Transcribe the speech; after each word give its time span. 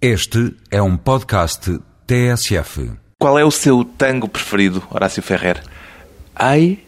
Este 0.00 0.54
é 0.70 0.82
um 0.82 0.98
podcast 0.98 1.80
TSF. 2.06 2.90
Qual 3.18 3.38
é 3.38 3.44
o 3.46 3.50
seu 3.50 3.82
tango 3.82 4.28
preferido, 4.28 4.82
Horácio 4.90 5.22
Ferrer? 5.22 5.62
Hay 6.34 6.84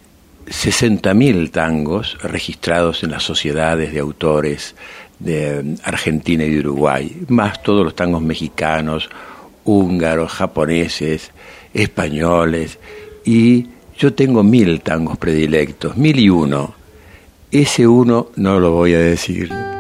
60.000 0.47 1.51
tangos 1.51 2.19
registrados 2.23 3.03
en 3.03 3.13
las 3.13 3.23
sociedades 3.23 3.95
de 3.95 4.01
autores 4.01 4.75
de 5.19 5.77
Argentina 5.85 6.45
y 6.45 6.51
de 6.51 6.61
Uruguay, 6.61 7.23
más 7.29 7.63
todos 7.63 7.83
los 7.83 7.97
tangos 7.97 8.21
mexicanos, 8.21 9.09
húngaros, 9.65 10.31
japoneses, 10.31 11.31
españoles, 11.73 12.79
y 13.25 13.69
yo 13.97 14.13
tengo 14.13 14.43
mil 14.43 14.83
tangos 14.83 15.17
predilectos, 15.17 15.97
mil 15.97 16.21
y 16.21 16.29
uno. 16.29 16.75
Ese 17.51 17.87
uno 17.87 18.29
no 18.37 18.61
lo 18.61 18.73
voy 18.73 18.93
a 18.93 18.99
decir. 18.99 19.78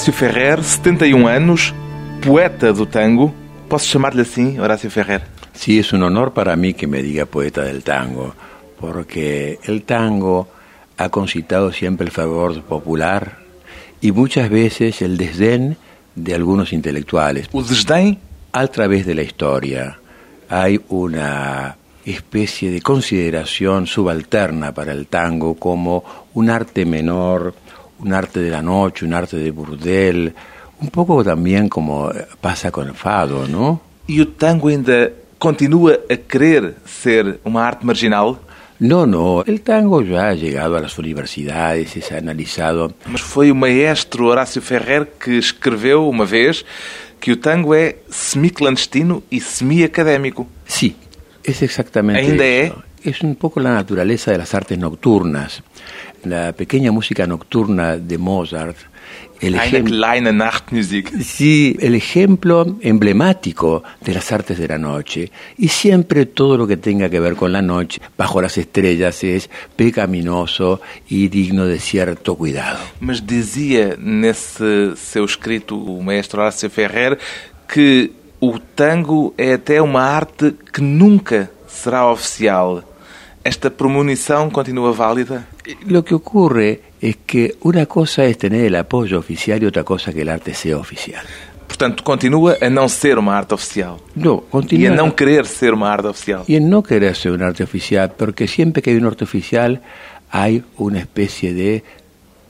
Horácio 0.00 0.14
Ferrer, 0.14 0.64
71 0.64 1.28
anos, 1.28 1.74
poeta 2.22 2.72
do 2.72 2.86
tango. 2.86 3.34
Posso 3.68 3.86
chamar-lhe 3.86 4.22
assim, 4.22 4.58
Horácio 4.58 4.90
Ferrer? 4.90 5.20
Sí, 5.52 5.78
es 5.78 5.92
un 5.92 6.02
honor 6.02 6.32
para 6.32 6.56
mí 6.56 6.72
que 6.72 6.86
me 6.86 7.02
diga 7.02 7.26
poeta 7.26 7.60
del 7.60 7.82
tango, 7.82 8.34
porque 8.80 9.58
el 9.62 9.82
tango 9.82 10.48
ha 10.96 11.10
concitado 11.10 11.70
siempre 11.70 12.06
el 12.06 12.12
favor 12.12 12.62
popular 12.62 13.40
y 14.00 14.12
muchas 14.12 14.48
veces 14.48 15.02
el 15.02 15.18
desdén 15.18 15.76
de 16.14 16.34
algunos 16.34 16.72
intelectuales. 16.72 17.50
O 17.52 17.62
desdém 17.62 18.16
A 18.52 18.66
través 18.68 19.04
de 19.04 19.14
la 19.14 19.22
historia 19.22 19.98
hay 20.48 20.80
una 20.88 21.76
especie 22.06 22.70
de 22.70 22.80
consideración 22.80 23.86
subalterna 23.86 24.72
para 24.72 24.92
el 24.92 25.08
tango 25.08 25.56
como 25.56 26.02
un 26.32 26.48
arte 26.48 26.86
menor, 26.86 27.52
un 28.02 28.12
arte 28.12 28.40
de 28.40 28.50
la 28.50 28.62
noche, 28.62 29.04
un 29.04 29.12
arte 29.14 29.36
de 29.36 29.50
burdel, 29.50 30.34
un 30.80 30.88
poco 30.90 31.22
también 31.24 31.68
como 31.68 32.10
pasa 32.40 32.70
con 32.70 32.88
el 32.88 32.94
fado, 32.94 33.46
¿no? 33.48 33.80
e 34.08 34.20
o 34.20 34.26
tango 34.26 34.68
ainda 34.68 35.10
continua 35.38 35.92
a 36.10 36.16
querer 36.16 36.74
ser 36.84 37.38
uma 37.44 37.64
arte 37.66 37.84
marginal, 37.86 38.38
No, 38.80 39.04
no, 39.04 39.44
el 39.46 39.60
tango 39.60 40.00
ya 40.00 40.28
ha 40.30 40.34
llegado 40.34 40.74
a 40.74 40.80
las 40.80 40.98
universidades, 40.98 41.96
es 41.96 42.10
analizado. 42.12 42.94
mas 43.06 43.20
foi 43.20 43.50
o 43.50 43.54
maestro 43.54 44.24
Horácio 44.28 44.62
Ferrer 44.62 45.06
que 45.22 45.36
escreveu 45.36 46.08
uma 46.08 46.24
vez 46.24 46.64
que 47.20 47.30
o 47.30 47.36
tango 47.36 47.74
é 47.74 47.96
semi-clandestino 48.08 49.22
e 49.30 49.38
semi-académico. 49.38 50.48
Sí, 50.64 50.96
es 51.44 51.60
exactamente 51.60 52.22
Ainda 52.30 52.44
eso. 52.46 52.82
Es 53.04 53.20
un 53.22 53.34
poco 53.34 53.60
la 53.60 53.72
naturaleza 53.74 54.30
de 54.30 54.38
las 54.38 54.54
artes 54.54 54.78
nocturnas. 54.78 55.62
La 56.24 56.52
pequeña 56.52 56.92
música 56.92 57.26
nocturna 57.26 57.96
de 57.96 58.18
Mozart, 58.18 58.76
el 59.40 59.54
Eine 59.54 59.82
kleine 59.82 60.32
Nachtmusik. 60.32 61.10
sí, 61.22 61.76
el 61.80 61.94
ejemplo 61.94 62.76
emblemático 62.82 63.82
de 64.02 64.12
las 64.14 64.30
artes 64.32 64.58
de 64.58 64.68
la 64.68 64.78
noche. 64.78 65.30
Y 65.56 65.68
siempre 65.68 66.26
todo 66.26 66.58
lo 66.58 66.66
que 66.66 66.76
tenga 66.76 67.08
que 67.08 67.20
ver 67.20 67.36
con 67.36 67.52
la 67.52 67.62
noche, 67.62 68.00
bajo 68.18 68.42
las 68.42 68.58
estrellas, 68.58 69.24
es 69.24 69.48
pecaminoso 69.76 70.80
y 71.08 71.28
digno 71.28 71.64
de 71.64 71.78
cierto 71.78 72.34
cuidado. 72.36 72.78
Mas 73.00 73.24
dizia 73.26 73.96
nesse 73.98 74.94
seu 74.96 75.24
escrito 75.24 75.74
o 75.76 76.02
maestro 76.02 76.42
Horácio 76.42 76.68
Ferrer 76.68 77.18
que 77.66 78.12
o 78.40 78.58
tango 78.58 79.32
é 79.38 79.54
até 79.54 79.80
uma 79.80 80.02
arte 80.02 80.54
que 80.72 80.82
nunca 80.82 81.50
será 81.66 82.10
oficial. 82.10 82.84
Esta 83.42 83.70
premonição 83.70 84.50
continua 84.50 84.92
válida? 84.92 85.46
Lo 85.86 86.04
que 86.04 86.14
ocurre 86.14 86.80
es 87.00 87.16
que 87.26 87.56
una 87.62 87.86
cosa 87.86 88.24
es 88.24 88.38
tener 88.38 88.64
el 88.64 88.74
apoyo 88.76 89.18
oficial 89.18 89.62
y 89.62 89.66
otra 89.66 89.84
cosa 89.84 90.12
que 90.12 90.22
el 90.22 90.28
arte 90.28 90.54
sea 90.54 90.76
oficial. 90.76 91.24
Portanto, 91.66 92.02
continua 92.02 92.58
a 92.60 92.68
não 92.68 92.88
ser 92.88 93.16
uma 93.16 93.34
arte 93.34 93.54
oficial. 93.54 94.00
No, 94.16 94.42
E 94.72 94.86
a 94.86 94.90
não 94.90 95.10
querer 95.10 95.46
ser 95.46 95.72
uma 95.72 95.88
arte 95.88 96.08
oficial. 96.08 96.44
Y 96.48 96.56
en 96.56 96.68
no 96.68 96.82
querer 96.82 97.14
ser 97.14 97.30
un 97.32 97.42
arte 97.42 97.62
oficial, 97.62 98.12
porque 98.18 98.48
siempre 98.48 98.82
que 98.82 98.90
hay 98.90 98.96
un 98.96 99.06
arte 99.06 99.24
oficial 99.24 99.80
hay 100.30 100.64
una 100.76 100.98
especie 100.98 101.54
de 101.54 101.84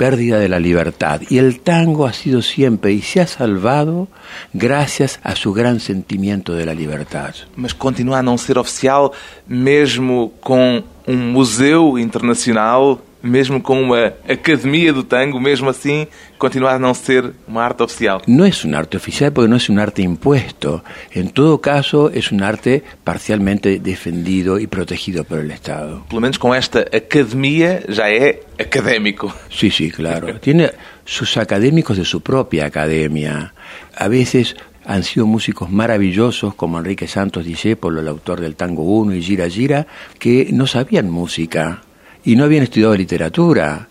pérdida 0.01 0.39
de 0.39 0.49
la 0.49 0.59
libertad. 0.59 1.21
Y 1.29 1.37
el 1.37 1.61
tango 1.61 2.07
ha 2.07 2.15
sido 2.15 2.41
siempre 2.41 2.91
y 2.91 3.03
se 3.03 3.21
ha 3.21 3.27
salvado 3.27 4.09
gracias 4.55 5.21
a 5.23 5.37
su 5.37 5.53
gran 5.53 5.79
sentimiento 5.79 6.55
de 6.55 6.65
la 6.65 6.73
libertad. 6.73 7.35
Mas 7.55 7.75
continua 7.75 8.21
a 8.21 8.23
não 8.23 8.39
ser 8.39 8.57
oficial, 8.57 9.13
mesmo 9.47 10.33
com 10.41 10.83
um 11.07 11.19
museu 11.19 11.99
internacional, 11.99 12.99
mesmo 13.23 13.61
com 13.61 13.83
uma 13.83 14.13
academia 14.29 14.93
do 14.93 15.03
tango, 15.03 15.41
mesmo 15.41 15.69
assim, 15.69 16.07
continua 16.39 16.73
a 16.73 16.79
não 16.79 16.95
ser 16.95 17.33
uma 17.47 17.63
arte 17.63 17.83
oficial. 17.83 18.23
No 18.27 18.45
es 18.45 18.65
un 18.65 18.75
arte 18.75 18.97
oficial 18.97 19.33
porque 19.33 19.49
no 19.49 19.57
es 19.57 19.69
un 19.69 19.79
arte 19.79 20.03
impuesto. 20.03 20.83
En 21.13 21.31
todo 21.31 21.61
caso, 21.61 22.11
es 22.11 22.33
un 22.33 22.43
arte 22.43 22.83
parcialmente 23.05 23.79
defendido 23.79 24.59
y 24.59 24.67
protegido 24.67 25.25
por 25.25 25.39
el 25.39 25.51
Estado. 25.51 26.05
Pelo 26.09 26.21
menos 26.21 26.39
com 26.39 26.55
esta 26.55 26.81
academia 26.93 27.83
já 27.89 28.09
é 28.11 28.41
académico. 28.59 29.33
Sí, 29.51 29.71
sí, 29.71 29.91
claro. 29.91 30.39
Tiene 30.41 30.71
sus 31.05 31.37
académicos 31.37 31.97
de 31.97 32.05
su 32.05 32.21
propia 32.23 32.67
academia. 32.67 33.53
A 33.97 34.09
veces 34.09 34.57
han 34.85 35.03
sido 35.03 35.27
músicos 35.27 35.71
maravillosos 35.71 36.55
como 36.55 36.79
Enrique 36.79 37.07
Santos 37.07 37.45
Discépolo, 37.45 38.01
el 38.01 38.09
autor 38.09 38.41
del 38.41 38.57
Tango 38.57 38.83
1 38.83 39.15
y 39.15 39.23
Gira 39.23 39.49
Gira, 39.49 39.87
que 40.19 40.49
no 40.53 40.67
sabían 40.67 41.11
música 41.11 41.83
y 42.25 42.37
no 42.37 42.45
habían 42.45 42.65
estudiado 42.65 42.95
literatura, 42.97 43.89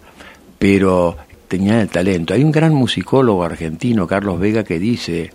pero 0.57 1.17
tenían 1.47 1.79
el 1.79 1.89
talento. 1.89 2.33
Hay 2.33 2.43
un 2.43 2.51
gran 2.51 2.73
musicólogo 2.73 3.43
argentino, 3.43 4.07
Carlos 4.07 4.39
Vega, 4.39 4.63
que 4.63 4.79
dice 4.79 5.31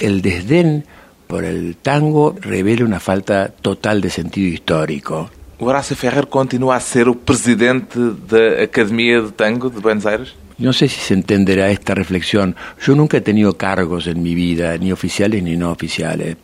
el 0.00 0.22
desdén 0.22 0.84
por 1.26 1.44
el 1.44 1.76
tango 1.76 2.34
revela 2.40 2.84
una 2.84 3.00
falta 3.00 3.48
total 3.48 4.00
de 4.00 4.10
sentido 4.10 4.48
histórico. 4.48 5.30
O 5.58 5.66
Horácio 5.66 5.96
Ferrer 5.96 6.26
continua 6.26 6.76
a 6.76 6.80
ser 6.80 7.08
o 7.08 7.14
presidente 7.14 7.98
da 8.28 8.64
Academia 8.64 9.22
de 9.22 9.32
Tango 9.32 9.70
de 9.70 9.80
Buenos 9.80 10.04
Aires? 10.04 10.34
No 10.56 10.72
sé 10.72 10.86
si 10.88 11.00
se 11.00 11.14
entenderá 11.14 11.70
esta 11.70 11.94
reflexión. 11.94 12.54
Yo 12.80 12.94
nunca 12.94 13.16
he 13.16 13.20
tenido 13.20 13.56
cargos 13.56 14.06
en 14.06 14.22
mi 14.22 14.34
vida, 14.36 14.78
ni 14.78 14.92
oficiales 14.92 15.42
ni 15.42 15.56
no 15.56 15.70
oficiales. 15.72 16.36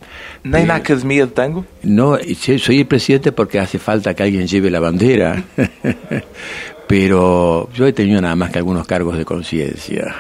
Nem 0.43 0.67
na 0.67 0.75
Eh, 0.75 0.81
Academia 0.83 1.27
de 1.27 1.33
Tango? 1.33 1.65
No, 1.85 2.19
y 2.19 2.35
sí, 2.35 2.59
soy 2.59 2.81
el 2.81 2.87
presidente 2.87 3.31
porque 3.31 3.61
hace 3.61 3.79
falta 3.79 4.13
que 4.15 4.25
alguien 4.25 4.47
lleve 4.49 4.69
la 4.71 4.81
bandera. 4.81 5.45
Pero 6.89 7.69
yo 7.73 7.87
he 7.87 7.93
tenido 7.93 8.21
nada 8.21 8.35
más 8.35 8.51
que 8.51 8.59
algunos 8.59 8.85
cargos 8.85 9.17
de 9.17 9.25
conciencia. 9.25 10.13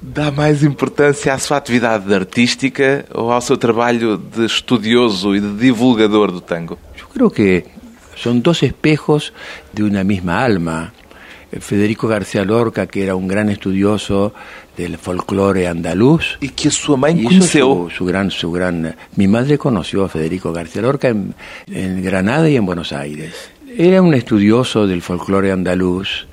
Dá 0.00 0.30
mais 0.30 0.62
importância 0.62 1.34
à 1.34 1.38
sua 1.38 1.58
atividade 1.58 2.12
artística 2.14 3.04
ou 3.12 3.30
ao 3.30 3.42
seu 3.42 3.58
trabalho 3.58 4.16
de 4.16 4.46
estudioso 4.46 5.36
e 5.36 5.40
de 5.40 5.52
divulgador 5.58 6.32
do 6.32 6.40
tango? 6.40 6.78
Yo 6.96 7.06
creo 7.12 7.30
que 7.30 7.64
son 8.16 8.40
dos 8.40 8.62
espejos 8.62 9.34
de 9.74 9.82
una 9.82 10.04
misma 10.04 10.42
alma. 10.42 10.94
Eh, 11.56 11.60
Federico 11.60 12.08
García 12.08 12.44
Lorca, 12.44 12.86
que 12.86 13.02
era 13.02 13.14
un 13.14 13.26
gran 13.28 13.48
estudioso 13.48 14.32
del 14.76 14.98
folclore 14.98 15.66
andaluz, 15.68 16.38
E 16.40 16.48
que 16.48 16.68
a 16.68 16.70
sua 16.70 16.96
mãe 16.96 17.16
Hizo 17.16 17.88
su, 17.88 17.90
su 17.90 18.04
gran, 18.04 18.30
su 18.30 18.52
gran. 18.52 18.94
Mi 19.16 19.26
madre 19.26 19.58
conoció 19.58 20.04
a 20.04 20.08
Federico 20.08 20.52
García 20.52 20.82
Lorca 20.82 21.08
en, 21.08 21.34
en 21.68 22.02
Granada 22.02 22.48
y 22.48 22.56
en 22.56 22.66
Buenos 22.66 22.92
Aires. 22.92 23.50
Era 23.76 24.02
un 24.02 24.14
estudioso 24.14 24.86
del 24.86 25.02
folclore 25.02 25.52
andaluz 25.52 26.26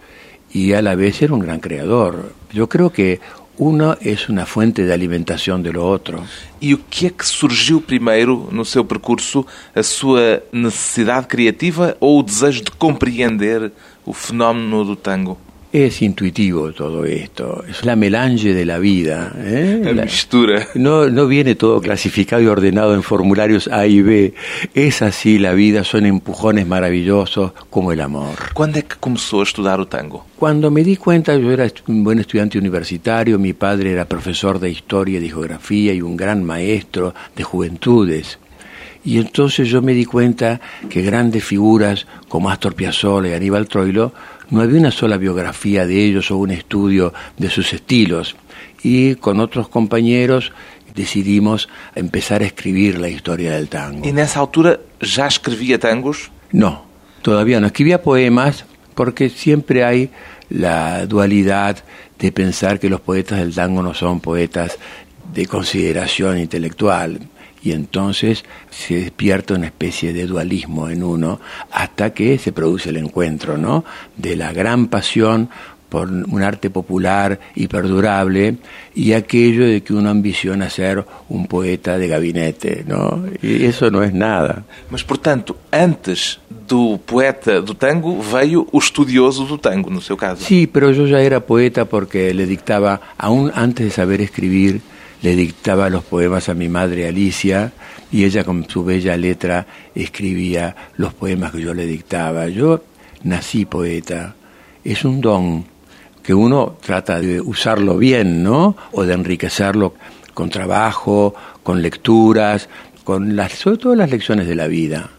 y 0.51 0.73
a 0.73 0.81
la 0.81 0.95
vez 0.95 1.21
era 1.21 1.33
un 1.33 1.39
gran 1.39 1.59
creador. 1.59 2.33
Yo 2.51 2.69
creo 2.69 2.91
que 2.91 3.19
uno 3.57 3.97
es 4.01 4.29
una 4.29 4.45
fuente 4.45 4.83
de 4.83 4.93
alimentación 4.93 5.61
de 5.61 5.73
lo 5.73 5.85
otro. 5.87 6.23
E 6.59 6.73
o 6.73 6.77
que 6.77 7.07
é 7.07 7.09
que 7.09 7.25
surgiu 7.25 7.81
primeiro 7.81 8.49
no 8.51 8.65
seu 8.65 8.83
percurso? 8.83 9.45
A 9.75 9.83
sua 9.83 10.41
necessidade 10.51 11.27
criativa 11.27 11.95
ou 11.99 12.19
o 12.19 12.23
desejo 12.23 12.63
de 12.63 12.71
compreender 12.71 13.71
o 14.05 14.13
fenómeno 14.13 14.83
do 14.83 14.95
tango? 14.97 15.37
Es 15.73 16.03
intuitivo 16.03 16.71
todo 16.71 17.03
esto, 17.03 17.63
es 17.67 17.83
la 17.83 17.95
melange 17.95 18.53
de 18.53 18.63
la 18.63 18.77
vida. 18.77 19.33
¿eh? 19.39 19.81
La- 19.95 20.03
mistura. 20.03 20.67
no, 20.75 21.09
no 21.09 21.25
viene 21.25 21.55
todo 21.55 21.81
clasificado 21.81 22.43
y 22.43 22.45
ordenado 22.45 22.93
en 22.93 23.01
formularios 23.01 23.67
A 23.69 23.87
y 23.87 24.03
B. 24.03 24.35
Es 24.75 25.01
así 25.01 25.39
la 25.39 25.53
vida, 25.53 25.83
son 25.83 26.05
empujones 26.05 26.67
maravillosos 26.67 27.53
como 27.71 27.91
el 27.91 28.01
amor. 28.01 28.35
Quando 28.53 28.77
é 28.77 28.83
que 28.83 28.97
começou 28.99 29.41
a 29.41 29.43
estudar 29.49 29.79
o 29.81 29.87
tango? 29.87 30.27
Cuando 30.37 30.69
me 30.69 30.83
di 30.83 30.95
cuenta, 30.95 31.35
yo 31.37 31.49
era 31.49 31.65
un 31.87 32.03
buen 32.03 32.19
estudiante 32.19 32.59
universitario, 32.59 33.39
mi 33.39 33.53
padre 33.53 33.93
era 33.93 34.05
profesor 34.05 34.59
de 34.59 34.69
historia 34.69 35.17
y 35.17 35.21
de 35.23 35.29
geografía 35.29 35.91
y 35.91 36.03
un 36.03 36.15
gran 36.15 36.43
maestro 36.43 37.15
de 37.35 37.43
juventudes. 37.43 38.37
Y 39.05 39.17
entonces 39.17 39.67
yo 39.67 39.81
me 39.81 39.93
di 39.93 40.05
cuenta 40.05 40.61
que 40.89 41.01
grandes 41.01 41.43
figuras 41.43 42.07
como 42.29 42.49
Astor 42.49 42.73
Piazzolla 42.73 43.29
y 43.29 43.33
Aníbal 43.33 43.67
Troilo, 43.67 44.13
no 44.49 44.61
había 44.61 44.79
una 44.79 44.91
sola 44.91 45.17
biografía 45.17 45.85
de 45.85 46.03
ellos 46.03 46.31
o 46.31 46.37
un 46.37 46.51
estudio 46.51 47.13
de 47.37 47.49
sus 47.49 47.73
estilos. 47.73 48.35
Y 48.81 49.15
con 49.15 49.39
otros 49.39 49.67
compañeros 49.67 50.51
decidimos 50.93 51.69
empezar 51.95 52.41
a 52.41 52.45
escribir 52.45 52.99
la 52.99 53.09
historia 53.09 53.53
del 53.53 53.67
tango. 53.67 54.05
E 54.05 54.13
nessa 54.13 54.39
altura 54.39 54.79
já 55.01 55.27
escrevia 55.27 55.79
tangos? 55.79 56.29
No, 56.51 56.85
todavía 57.21 57.59
no. 57.59 57.67
Escribía 57.67 58.01
poemas 58.01 58.65
porque 58.93 59.29
siempre 59.29 59.83
hay 59.83 60.11
la 60.49 61.05
dualidad 61.07 61.83
de 62.19 62.31
pensar 62.31 62.79
que 62.79 62.89
los 62.89 63.01
poetas 63.01 63.39
del 63.39 63.55
tango 63.55 63.81
no 63.81 63.93
son 63.93 64.19
poetas 64.19 64.77
de 65.33 65.47
consideración 65.47 66.37
intelectual. 66.37 67.19
Y 67.63 67.71
entonces 67.71 68.43
se 68.69 68.95
despierta 68.95 69.53
una 69.53 69.67
especie 69.67 70.11
de 70.11 70.25
dualismo 70.25 70.89
en 70.89 71.01
uno 71.01 71.39
hasta 71.71 72.13
que 72.13 72.37
se 72.37 72.51
produce 72.51 72.89
el 72.89 72.97
encuentro, 72.97 73.57
¿no? 73.57 73.85
De 74.17 74.35
la 74.35 74.51
gran 74.51 74.87
pasión 74.87 75.49
por 75.93 76.09
un 76.09 76.41
arte 76.41 76.71
popular 76.71 77.39
y 77.53 77.67
perdurable 77.67 78.57
y 78.95 79.13
aquello 79.13 79.67
de 79.67 79.83
que 79.83 79.93
uno 79.93 80.09
ambiciona 80.09 80.67
ser 80.71 81.05
un 81.29 81.45
poeta 81.45 81.99
de 81.99 82.07
gabinete, 82.07 82.83
¿no? 82.87 83.23
Y 83.43 83.65
eso 83.65 83.91
no 83.91 84.01
es 84.01 84.11
nada. 84.11 84.65
Mas, 84.89 85.03
portanto, 85.03 85.55
antes 85.69 86.39
do 86.49 86.97
poeta 86.97 87.61
do 87.61 87.75
tango 87.75 88.17
veio 88.23 88.65
o 88.71 88.79
estudioso 88.79 89.45
do 89.45 89.59
tango, 89.59 89.91
no 89.91 90.01
seu 90.01 90.17
caso. 90.17 90.43
Sí, 90.43 90.65
pero 90.65 90.89
yo 90.89 91.05
ya 91.05 91.21
era 91.21 91.45
poeta 91.45 91.85
porque 91.85 92.33
le 92.33 92.47
dictaba, 92.47 92.99
aún 93.15 93.51
antes 93.53 93.85
de 93.85 93.91
saber 93.91 94.19
escribir, 94.19 94.81
le 95.23 95.35
dictaba 95.35 95.89
los 95.89 96.03
poemas 96.03 96.49
a 96.49 96.53
mi 96.53 96.69
madre 96.69 97.07
Alicia 97.07 97.71
y 98.11 98.25
ella 98.25 98.43
con 98.43 98.69
su 98.69 98.83
bella 98.83 99.17
letra 99.17 99.65
escribía 99.95 100.75
los 100.97 101.13
poemas 101.13 101.51
que 101.51 101.61
yo 101.61 101.73
le 101.73 101.85
dictaba. 101.85 102.49
Yo 102.49 102.83
nací 103.23 103.65
poeta, 103.65 104.35
es 104.83 105.03
un 105.05 105.21
don 105.21 105.65
que 106.21 106.33
uno 106.33 106.77
trata 106.85 107.19
de 107.19 107.41
usarlo 107.41 107.97
bien, 107.97 108.43
¿no? 108.43 108.75
O 108.91 109.03
de 109.03 109.13
enriquecerlo 109.13 109.95
con 110.33 110.49
trabajo, 110.49 111.33
con 111.63 111.81
lecturas, 111.81 112.67
con 113.03 113.35
las, 113.35 113.53
sobre 113.53 113.77
todo 113.77 113.95
las 113.95 114.11
lecciones 114.11 114.45
de 114.45 114.55
la 114.55 114.67
vida. 114.67 115.09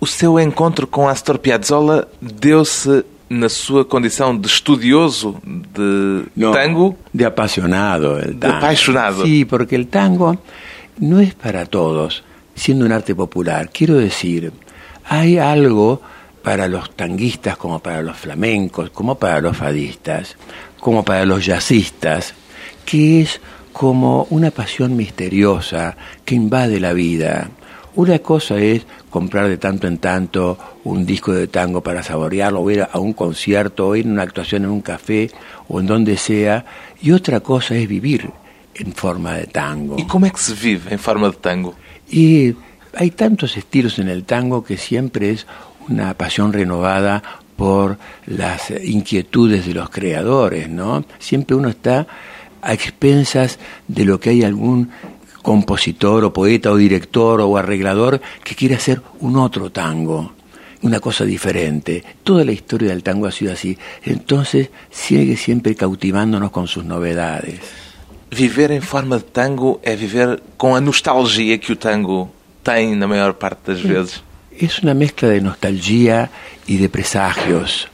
O 0.00 0.06
seu 0.06 0.40
encontro 0.40 0.86
com 0.86 1.08
Astor 1.08 1.38
Piazzolla 1.38 2.08
deu-se 2.22 3.04
na 3.30 3.48
sua 3.48 3.84
condição 3.84 4.36
de 4.36 4.48
estudioso 4.48 5.40
de 5.44 6.24
No, 6.34 6.50
tango? 6.50 6.98
De 7.14 7.24
apasionado. 7.24 8.18
El 8.18 8.34
De 8.34 8.48
apasionado. 8.48 9.24
Sí, 9.24 9.44
porque 9.44 9.76
el 9.76 9.86
tango 9.86 10.36
no 10.98 11.20
es 11.20 11.34
para 11.34 11.64
todos, 11.64 12.24
siendo 12.56 12.84
un 12.84 12.90
arte 12.92 13.14
popular. 13.14 13.70
Quiero 13.72 13.94
decir, 13.94 14.52
hay 15.04 15.38
algo 15.38 16.02
para 16.42 16.66
los 16.66 16.90
tanguistas 16.96 17.56
como 17.56 17.78
para 17.78 18.02
los 18.02 18.16
flamencos, 18.16 18.90
como 18.90 19.14
para 19.14 19.40
los 19.40 19.56
fadistas, 19.56 20.36
como 20.80 21.04
para 21.04 21.24
los 21.24 21.46
jazzistas, 21.46 22.34
que 22.84 23.20
es 23.20 23.40
como 23.72 24.26
una 24.30 24.50
pasión 24.50 24.96
misteriosa 24.96 25.96
que 26.24 26.34
invade 26.34 26.80
la 26.80 26.92
vida. 26.92 27.48
Una 27.96 28.18
cosa 28.20 28.56
es 28.58 28.86
comprar 29.10 29.48
de 29.48 29.58
tanto 29.58 29.86
en 29.86 29.98
tanto 29.98 30.58
un 30.84 31.04
disco 31.04 31.32
de 31.32 31.48
tango 31.48 31.82
para 31.82 32.02
saborearlo, 32.02 32.60
o 32.60 32.70
ir 32.70 32.86
a 32.90 32.98
un 32.98 33.12
concierto, 33.12 33.88
o 33.88 33.96
ir 33.96 34.06
a 34.06 34.10
una 34.10 34.22
actuación 34.22 34.64
en 34.64 34.70
un 34.70 34.80
café 34.80 35.30
o 35.68 35.80
en 35.80 35.86
donde 35.86 36.16
sea, 36.16 36.64
y 37.02 37.10
otra 37.12 37.40
cosa 37.40 37.74
es 37.74 37.88
vivir 37.88 38.30
en 38.74 38.92
forma 38.92 39.34
de 39.34 39.46
tango. 39.46 39.98
E 39.98 40.06
como 40.06 40.26
é 40.26 40.30
que 40.30 40.40
se 40.40 40.54
vive 40.54 40.94
em 40.94 40.98
forma 40.98 41.28
de 41.28 41.36
tango? 41.36 41.74
Y 42.08 42.54
hay 42.94 43.10
tantos 43.10 43.56
estilos 43.56 43.98
en 43.98 44.08
el 44.08 44.24
tango 44.24 44.64
que 44.64 44.76
siempre 44.76 45.30
es 45.30 45.46
una 45.88 46.14
pasión 46.14 46.52
renovada 46.52 47.22
por 47.56 47.98
las 48.26 48.70
inquietudes 48.70 49.66
de 49.66 49.74
los 49.74 49.90
creadores, 49.90 50.68
¿no? 50.68 51.04
Siempre 51.18 51.56
uno 51.56 51.68
está 51.68 52.06
a 52.62 52.72
expensas 52.72 53.58
de 53.88 54.04
lo 54.04 54.20
que 54.20 54.30
hay 54.30 54.44
algún 54.44 54.90
compositor 55.42 56.24
o 56.24 56.32
poeta 56.32 56.70
o 56.72 56.76
director 56.76 57.40
o 57.40 57.56
arreglador 57.56 58.20
que 58.44 58.54
quiere 58.54 58.76
hacer 58.76 59.02
un 59.20 59.36
otro 59.36 59.70
tango, 59.70 60.32
una 60.82 61.00
cosa 61.00 61.24
diferente. 61.24 62.04
Toda 62.24 62.44
la 62.44 62.52
historia 62.52 62.90
del 62.90 63.02
tango 63.02 63.26
ha 63.26 63.32
sido 63.32 63.52
así. 63.52 63.78
Entonces 64.02 64.70
sigue 64.90 65.36
siempre 65.36 65.74
cautivándonos 65.74 66.50
con 66.50 66.68
sus 66.68 66.84
novedades. 66.84 67.60
Viver 68.30 68.70
em 68.70 68.80
forma 68.80 69.18
de 69.18 69.24
tango 69.24 69.80
é 69.82 69.96
viver 69.96 70.40
com 70.56 70.76
a 70.76 70.80
nostalgia 70.80 71.58
que 71.58 71.72
o 71.72 71.76
tango 71.76 72.30
tem 72.62 72.94
na 72.94 73.08
maior 73.08 73.34
parte 73.34 73.72
das 73.72 73.80
vezes. 73.80 74.22
Es 74.52 74.78
una 74.78 74.94
mezcla 74.94 75.28
de 75.28 75.40
nostalgia 75.40 76.30
y 76.66 76.76
de 76.76 76.88
presagios. 76.88 77.88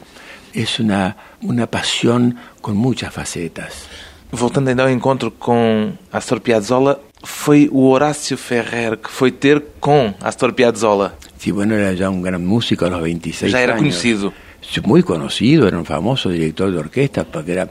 Es 0.53 0.79
una, 0.79 1.17
una 1.41 1.67
pasión 1.67 2.37
con 2.61 2.77
muchas 2.77 3.15
facetas. 3.15 3.89
Voltando 4.31 4.69
ainda 4.69 4.83
ao 4.83 4.91
encontro 4.91 5.31
com 5.31 5.93
Astor 6.13 6.41
Piazzolla, 6.41 6.99
foi 7.27 7.69
o 7.73 7.89
Horácio 7.91 8.37
Ferrer 8.39 8.97
que 8.99 9.11
foi 9.11 9.33
ter 9.33 9.63
com 9.81 10.15
Astor 10.21 10.55
Piazzolla. 10.55 11.15
Si 11.39 11.51
bueno, 11.51 11.75
era 11.75 11.93
ya 11.93 12.09
un 12.09 12.23
gran 12.23 12.45
músico 12.47 12.87
a 12.87 12.91
los 12.91 13.03
26 13.03 13.51
Já 13.53 13.61
era 13.61 13.75
años. 13.75 13.81
conhecido. 13.81 14.33
Sí, 14.61 14.81
Muy 14.85 15.03
conocido, 15.03 15.69
era 15.69 15.79
un 15.79 15.85
famoso 15.85 16.29
director 16.31 16.71
de 16.73 16.79
orquesta 16.79 17.25
porque 17.25 17.53
era 17.53 17.69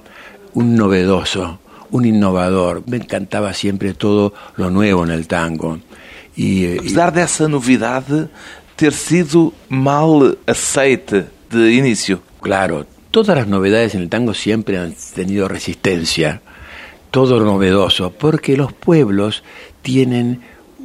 un 0.54 0.76
novedoso, 0.76 1.60
un 1.92 2.06
innovador. 2.06 2.84
Me 2.88 2.98
encantaba 2.98 3.54
siempre 3.54 3.94
todo 3.94 4.34
lo 4.56 4.70
nuevo 4.70 5.04
en 5.04 5.12
el 5.12 5.28
tango. 5.28 5.80
Y, 6.38 6.66
eh, 6.66 6.78
Apesar 6.80 7.12
dessa 7.14 7.48
novidade 7.48 8.28
ter 8.76 8.94
sido 8.94 9.54
mal 9.70 10.38
aceite 10.46 11.26
de 11.50 11.72
início. 11.74 12.22
Claro, 12.42 12.86
todas 13.12 13.36
las 13.38 13.48
novedades 13.48 13.96
en 13.96 14.02
el 14.02 14.10
tango 14.10 14.34
siempre 14.34 14.78
han 14.78 14.94
tenido 15.16 15.48
resistencia, 15.48 16.42
todo 17.16 17.40
novedoso, 17.40 18.12
porque 18.12 18.58
los 18.58 18.74
pueblos 18.74 19.42
tienen 19.82 20.42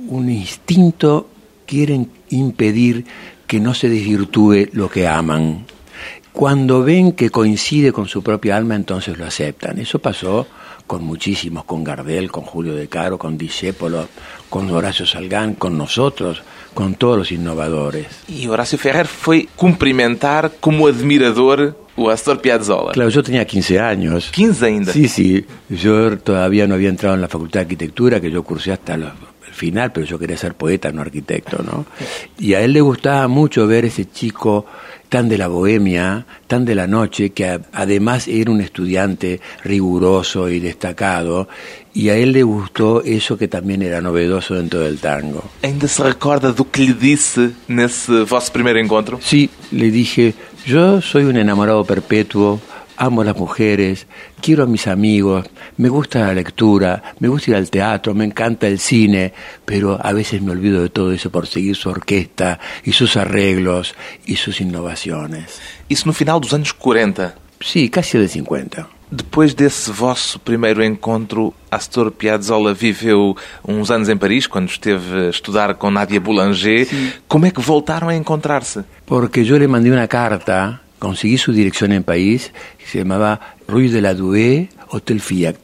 un 0.06 0.30
instinto, 0.30 1.28
quieren 1.66 2.08
impedir 2.28 3.04
que 3.48 3.58
no 3.58 3.74
se 3.74 3.88
desvirtúe 3.88 4.68
lo 4.70 4.88
que 4.88 5.08
aman. 5.08 5.66
Cuando 6.30 6.84
ven 6.84 7.14
que 7.14 7.30
coincide 7.30 7.90
con 7.90 8.06
su 8.06 8.22
propia 8.22 8.56
alma, 8.56 8.76
entonces 8.76 9.18
lo 9.18 9.26
aceptan. 9.26 9.80
Eso 9.80 9.98
pasó 9.98 10.46
con 10.86 11.02
muchísimos, 11.02 11.64
con 11.64 11.82
Gardel, 11.82 12.30
con 12.30 12.44
Julio 12.44 12.76
De 12.76 12.86
Caro, 12.86 13.18
con 13.18 13.36
Discépolo, 13.36 14.06
con 14.48 14.70
Horacio 14.70 15.06
Salgán, 15.06 15.54
con 15.54 15.76
nosotros, 15.76 16.44
con 16.74 16.94
todos 16.94 17.18
los 17.18 17.32
innovadores. 17.32 18.06
E 18.28 18.48
Horácio 18.48 18.78
Ferrer 18.78 19.06
foi 19.06 19.48
cumprimentar 19.56 20.52
como 20.60 20.86
admirador 20.86 21.76
o 21.96 22.08
Astor 22.08 22.40
Piazzolla. 22.40 22.92
Claro, 22.92 23.10
yo 23.10 23.22
tenía 23.22 23.44
15 23.44 23.78
años. 23.80 24.30
15 24.30 24.64
ainda. 24.66 24.92
Sí, 24.92 25.08
sí. 25.08 25.44
Yo 25.68 26.16
todavía 26.18 26.66
no 26.66 26.74
había 26.74 26.88
entrado 26.88 27.14
en 27.14 27.20
la 27.20 27.28
Facultad 27.28 27.60
de 27.60 27.64
Arquitectura, 27.64 28.20
que 28.20 28.30
yo 28.30 28.42
cursé 28.42 28.72
hasta 28.72 28.96
los- 28.96 29.12
el 29.46 29.54
final, 29.54 29.90
pero 29.92 30.06
yo 30.06 30.16
quería 30.18 30.36
ser 30.36 30.54
poeta, 30.54 30.92
no 30.92 31.02
arquitecto, 31.02 31.60
¿no? 31.64 31.84
Y 32.38 32.54
a 32.54 32.60
él 32.62 32.72
le 32.72 32.80
gustaba 32.80 33.26
mucho 33.26 33.66
ver 33.66 33.84
ese 33.84 34.08
chico 34.08 34.64
tan 35.08 35.28
de 35.28 35.36
la 35.36 35.48
bohemia, 35.48 36.24
tan 36.46 36.64
de 36.64 36.76
la 36.76 36.86
noche, 36.86 37.30
que 37.30 37.58
además 37.72 38.28
era 38.28 38.52
un 38.52 38.60
estudiante 38.60 39.40
riguroso 39.64 40.48
y 40.48 40.60
destacado, 40.60 41.48
y 41.92 42.08
a 42.08 42.16
él 42.16 42.32
le 42.32 42.42
gustó 42.42 43.02
eso 43.02 43.36
que 43.36 43.48
también 43.48 43.82
era 43.82 44.00
novedoso 44.00 44.54
dentro 44.54 44.80
del 44.80 44.98
tango. 44.98 45.44
Ainda 45.62 45.88
se 45.88 46.02
recorda 46.02 46.52
do 46.52 46.64
que 46.64 46.82
lhe 46.82 46.94
disse 46.94 47.52
nesse 47.68 48.24
vosso 48.24 48.52
primeiro 48.52 48.78
encontro? 48.78 49.18
Sí, 49.22 49.50
le 49.72 49.90
dije, 49.90 50.34
yo 50.66 51.00
soy 51.00 51.24
un 51.24 51.36
enamorado 51.36 51.84
perpetuo, 51.84 52.60
amo 52.96 53.22
a 53.22 53.24
las 53.24 53.36
mujeres, 53.36 54.06
quiero 54.42 54.64
a 54.64 54.66
mis 54.66 54.86
amigos, 54.86 55.46
me 55.78 55.88
gusta 55.88 56.20
la 56.20 56.34
lectura, 56.34 57.14
me 57.18 57.28
gusta 57.28 57.52
ir 57.52 57.56
al 57.56 57.70
teatro, 57.70 58.14
me 58.14 58.26
encanta 58.26 58.66
el 58.66 58.78
cine, 58.78 59.32
pero 59.64 59.98
a 60.00 60.12
veces 60.12 60.42
me 60.42 60.52
olvido 60.52 60.82
de 60.82 60.90
todo 60.90 61.10
eso 61.10 61.30
por 61.30 61.46
seguir 61.46 61.76
su 61.76 61.88
orquesta 61.88 62.60
y 62.84 62.92
sus 62.92 63.16
arreglos 63.16 63.94
y 64.26 64.36
sus 64.36 64.60
innovaciones. 64.60 65.60
Isso 65.88 66.06
no 66.06 66.12
final 66.12 66.40
dos 66.40 66.52
anos 66.52 66.74
40. 66.74 67.34
Sí, 67.60 67.88
casi 67.88 68.18
de 68.18 68.28
50. 68.28 68.99
Depois 69.12 69.54
desse 69.54 69.90
vosso 69.90 70.38
primeiro 70.38 70.84
encontro, 70.84 71.52
Astor 71.68 72.12
Piazzolla 72.12 72.72
viveu 72.72 73.36
uns 73.66 73.90
anos 73.90 74.08
em 74.08 74.16
Paris, 74.16 74.46
quando 74.46 74.68
esteve 74.68 75.26
a 75.26 75.30
estudar 75.30 75.74
com 75.74 75.90
Nadia 75.90 76.20
Boulanger. 76.20 76.86
Como 77.26 77.46
é 77.46 77.50
que 77.50 77.60
voltaram 77.60 78.08
a 78.08 78.14
encontrar-se? 78.14 78.84
Porque 79.04 79.42
yo 79.42 79.58
le 79.58 79.66
mandé 79.66 79.90
una 79.90 80.06
carta 80.06 80.80
conseguí 81.00 81.38
su 81.38 81.52
dirección 81.52 81.90
en 81.90 82.04
París, 82.04 82.52
que 82.78 82.86
se 82.86 82.98
llamaba 82.98 83.56
Rue 83.66 83.88
de 83.88 84.00
la 84.00 84.14
Douai, 84.14 84.68
Hotel 84.90 85.20
Fiat. 85.20 85.56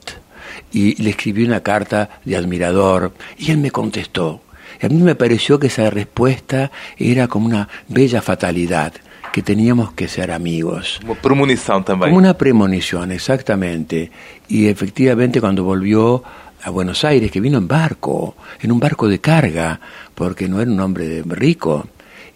Y 0.72 1.00
le 1.00 1.10
escribí 1.10 1.44
una 1.44 1.60
carta 1.60 2.18
de 2.24 2.36
admirador 2.36 3.12
y 3.38 3.52
él 3.52 3.58
me 3.58 3.70
contestó. 3.70 4.40
Y 4.80 4.86
a 4.86 4.88
mí 4.88 5.00
me 5.00 5.14
pareció 5.14 5.60
que 5.60 5.68
esa 5.68 5.88
respuesta 5.90 6.72
era 6.96 7.28
como 7.28 7.46
una 7.46 7.68
bella 7.88 8.22
fatalidad 8.22 8.92
que 9.36 9.42
teníamos 9.42 9.92
que 9.92 10.08
ser 10.08 10.30
amigos. 10.30 10.98
Uma 11.04 11.14
premonição 11.14 11.82
também. 11.82 12.08
Como 12.08 12.16
una 12.16 12.32
premonición, 12.32 13.12
exactamente. 13.12 14.10
Y 14.48 14.68
efectivamente 14.68 15.42
cuando 15.42 15.62
volvió 15.62 16.22
a 16.62 16.70
Buenos 16.70 17.04
Aires, 17.04 17.30
que 17.30 17.38
vino 17.38 17.58
en 17.58 17.68
barco, 17.68 18.34
en 18.62 18.72
un 18.72 18.80
barco 18.80 19.08
de 19.08 19.18
carga, 19.18 19.78
porque 20.14 20.48
no 20.48 20.62
era 20.62 20.70
un 20.70 20.80
hombre 20.80 21.22
rico, 21.26 21.86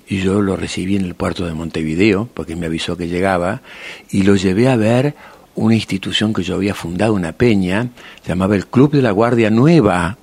y 0.08 0.18
yo 0.20 0.42
lo 0.42 0.56
recibí 0.56 0.96
en 0.96 1.06
el 1.06 1.14
puerto 1.14 1.46
de 1.46 1.54
Montevideo, 1.54 2.28
porque 2.34 2.54
me 2.54 2.66
avisó 2.66 2.98
que 2.98 3.08
llegaba, 3.08 3.62
y 4.10 4.24
lo 4.24 4.36
llevé 4.36 4.68
a 4.68 4.76
ver 4.76 5.14
una 5.54 5.74
institución 5.74 6.34
que 6.34 6.42
yo 6.42 6.54
había 6.54 6.74
fundado, 6.74 7.14
una 7.14 7.32
peña, 7.32 7.88
se 8.22 8.28
llamaba 8.28 8.56
el 8.56 8.66
Club 8.66 8.92
de 8.92 9.00
la 9.00 9.12
Guardia 9.12 9.48
Nueva, 9.48 10.18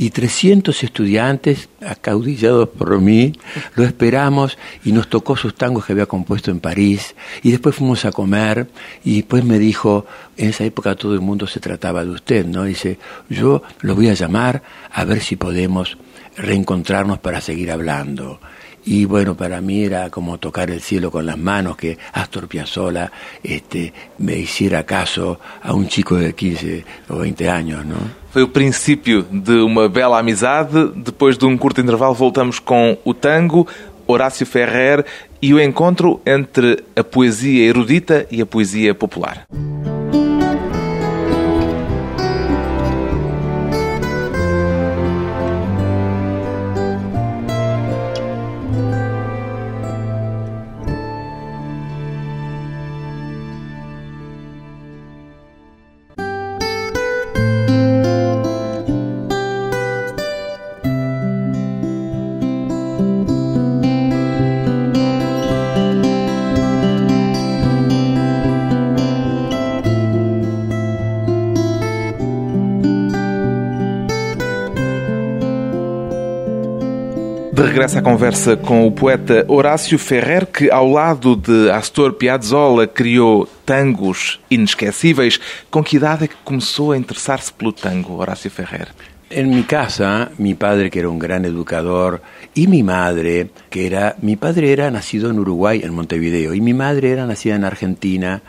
y 0.00 0.08
300 0.08 0.82
estudiantes, 0.82 1.68
acaudillados 1.86 2.70
por 2.70 2.98
mí, 3.02 3.34
lo 3.74 3.84
esperamos 3.84 4.56
y 4.82 4.92
nos 4.92 5.10
tocó 5.10 5.36
sus 5.36 5.54
tangos 5.54 5.84
que 5.84 5.92
había 5.92 6.06
compuesto 6.06 6.50
en 6.50 6.58
París. 6.58 7.14
Y 7.42 7.50
después 7.50 7.76
fuimos 7.76 8.06
a 8.06 8.10
comer 8.10 8.70
y 9.04 9.16
después 9.16 9.44
me 9.44 9.58
dijo, 9.58 10.06
en 10.38 10.48
esa 10.48 10.64
época 10.64 10.96
todo 10.96 11.12
el 11.12 11.20
mundo 11.20 11.46
se 11.46 11.60
trataba 11.60 12.02
de 12.02 12.12
usted, 12.12 12.46
¿no? 12.46 12.64
Dice, 12.64 12.98
yo 13.28 13.62
lo 13.82 13.94
voy 13.94 14.08
a 14.08 14.14
llamar 14.14 14.62
a 14.90 15.04
ver 15.04 15.20
si 15.20 15.36
podemos 15.36 15.98
reencontrarnos 16.34 17.18
para 17.18 17.42
seguir 17.42 17.70
hablando. 17.70 18.40
Y 18.90 19.04
bueno, 19.04 19.36
para 19.36 19.60
mí 19.60 19.84
era 19.84 20.10
como 20.10 20.38
tocar 20.38 20.68
el 20.68 20.80
cielo 20.80 21.12
con 21.12 21.24
las 21.24 21.38
manos 21.38 21.76
que 21.76 21.96
Astor 22.12 22.48
Piazzolla 22.48 23.12
este, 23.40 23.92
me 24.18 24.36
hiciera 24.36 24.82
caso 24.82 25.38
a 25.62 25.72
un 25.72 25.86
chico 25.86 26.16
de 26.16 26.32
15 26.32 26.84
o 27.08 27.18
20 27.18 27.48
años, 27.48 27.86
¿no? 27.86 27.94
Foi 28.32 28.42
o 28.42 28.48
princípio 28.48 29.22
de 29.30 29.60
uma 29.60 29.88
bela 29.88 30.18
amizade. 30.18 30.90
Depois 30.96 31.38
de 31.38 31.46
um 31.46 31.56
curto 31.56 31.80
intervalo, 31.80 32.14
voltamos 32.14 32.58
com 32.58 32.98
o 33.04 33.14
tango, 33.14 33.64
Horácio 34.08 34.44
Ferrer 34.44 35.06
e 35.40 35.54
o 35.54 35.60
encontro 35.60 36.20
entre 36.26 36.82
a 36.96 37.04
poesia 37.04 37.68
erudita 37.68 38.26
e 38.28 38.42
a 38.42 38.46
poesia 38.46 38.92
popular. 38.92 39.46
À 78.00 78.02
conversa 78.02 78.56
com 78.56 78.86
o 78.86 78.90
poeta 78.90 79.44
Horácio 79.46 79.98
Ferrer, 79.98 80.46
que 80.46 80.70
ao 80.70 80.90
lado 80.90 81.36
de 81.36 81.70
Astor 81.70 82.14
Piazzolla 82.14 82.86
criou 82.86 83.46
tangos 83.66 84.40
inesquecíveis. 84.50 85.38
Com 85.70 85.84
que 85.84 85.96
idade 85.98 86.24
é 86.24 86.28
que 86.28 86.34
começou 86.42 86.92
a 86.92 86.96
interessar-se 86.96 87.52
pelo 87.52 87.74
tango, 87.74 88.16
Horácio 88.16 88.50
Ferrer? 88.50 88.88
En 89.30 89.50
mi 89.54 89.64
casa, 89.64 90.30
mi 90.38 90.54
padre, 90.54 90.88
que 90.88 90.98
era 90.98 91.10
un 91.10 91.18
gran 91.18 91.44
educador, 91.44 92.22
y 92.56 92.68
mi 92.68 92.82
madre, 92.82 93.50
que 93.68 93.84
era, 93.84 94.16
mi 94.22 94.34
padre 94.34 94.72
era 94.72 94.90
nacido 94.90 95.28
en 95.28 95.38
Uruguay, 95.38 95.82
en 95.84 95.92
Montevideo, 95.92 96.54
y 96.54 96.62
mi 96.62 96.72
madre 96.72 97.10
era 97.10 97.26
nacida 97.26 97.56
en 97.56 97.64
Argentina, 97.64 98.40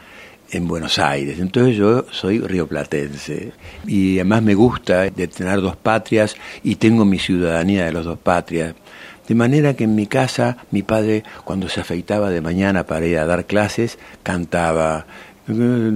en 0.51 0.67
Buenos 0.67 0.97
Aires. 0.97 1.39
Entonces 1.39 1.75
yo 1.75 2.05
soy 2.11 2.39
rioplatense. 2.39 3.51
Y 3.85 4.15
además 4.15 4.43
me 4.43 4.53
gusta 4.53 5.09
de 5.09 5.27
tener 5.27 5.59
dos 5.59 5.75
patrias 5.75 6.35
y 6.63 6.75
tengo 6.75 7.05
mi 7.05 7.19
ciudadanía 7.19 7.85
de 7.85 7.91
las 7.93 8.05
dos 8.05 8.19
patrias. 8.19 8.75
De 9.27 9.35
manera 9.35 9.75
que 9.75 9.85
en 9.85 9.95
mi 9.95 10.07
casa, 10.07 10.57
mi 10.71 10.83
padre, 10.83 11.23
cuando 11.43 11.69
se 11.69 11.81
afeitaba 11.81 12.29
de 12.29 12.41
mañana 12.41 12.85
para 12.85 13.05
ir 13.05 13.17
a 13.17 13.25
dar 13.25 13.45
clases, 13.45 13.97
cantaba 14.23 15.05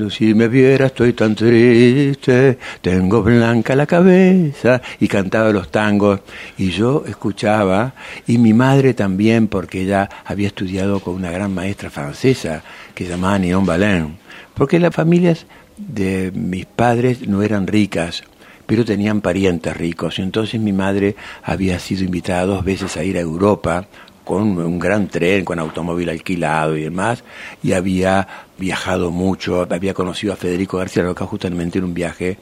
si 0.10 0.34
me 0.34 0.48
viera 0.48 0.88
estoy 0.88 1.14
tan 1.14 1.36
triste, 1.36 2.58
tengo 2.82 3.22
blanca 3.22 3.76
la 3.76 3.86
cabeza, 3.86 4.82
y 5.00 5.08
cantaba 5.08 5.52
los 5.52 5.70
tangos, 5.70 6.22
y 6.58 6.72
yo 6.72 7.04
escuchaba, 7.08 7.94
y 8.28 8.38
mi 8.38 8.54
madre 8.54 8.94
también, 8.94 9.48
porque 9.48 9.82
ella 9.82 10.10
había 10.26 10.48
estudiado 10.48 11.00
con 11.00 11.16
una 11.16 11.32
gran 11.32 11.54
maestra 11.54 11.90
francesa 11.90 12.64
que 12.94 13.06
se 13.06 13.12
llamaba 13.12 13.40
Nion 13.40 13.66
Balin, 13.66 14.18
porque 14.56 14.80
las 14.80 14.96
familias 14.96 15.46
de 15.78 16.32
mis 16.34 16.66
padres 16.66 17.28
no 17.28 17.44
eran 17.44 17.68
ricas, 17.68 18.24
pero 18.66 18.86
tenían 18.86 19.22
parientes 19.22 19.76
ricos, 19.76 20.20
y 20.20 20.22
entonces 20.22 20.60
mi 20.60 20.74
madre 20.74 21.16
había 21.44 21.80
sido 21.80 22.04
invitada 22.04 22.46
dos 22.46 22.64
veces 22.64 22.98
a 22.98 23.04
ir 23.04 23.18
a 23.18 23.22
Europa, 23.22 23.88
con 24.24 24.58
un 24.58 24.80
gran 24.80 25.08
tren, 25.08 25.46
con 25.46 25.60
automóvil 25.60 26.10
alquilado 26.10 26.76
y 26.76 26.84
demás, 26.84 27.24
y 27.62 27.74
había 27.74 28.28
viajado 28.58 29.12
mucho, 29.12 29.68
había 29.70 29.94
conocido 29.94 30.34
a 30.34 30.36
Federico 30.36 30.78
García 30.78 31.04
Lorca 31.04 31.26
justamente 31.26 31.78
en 31.78 31.86
un 31.86 31.94
viaje 31.94 32.38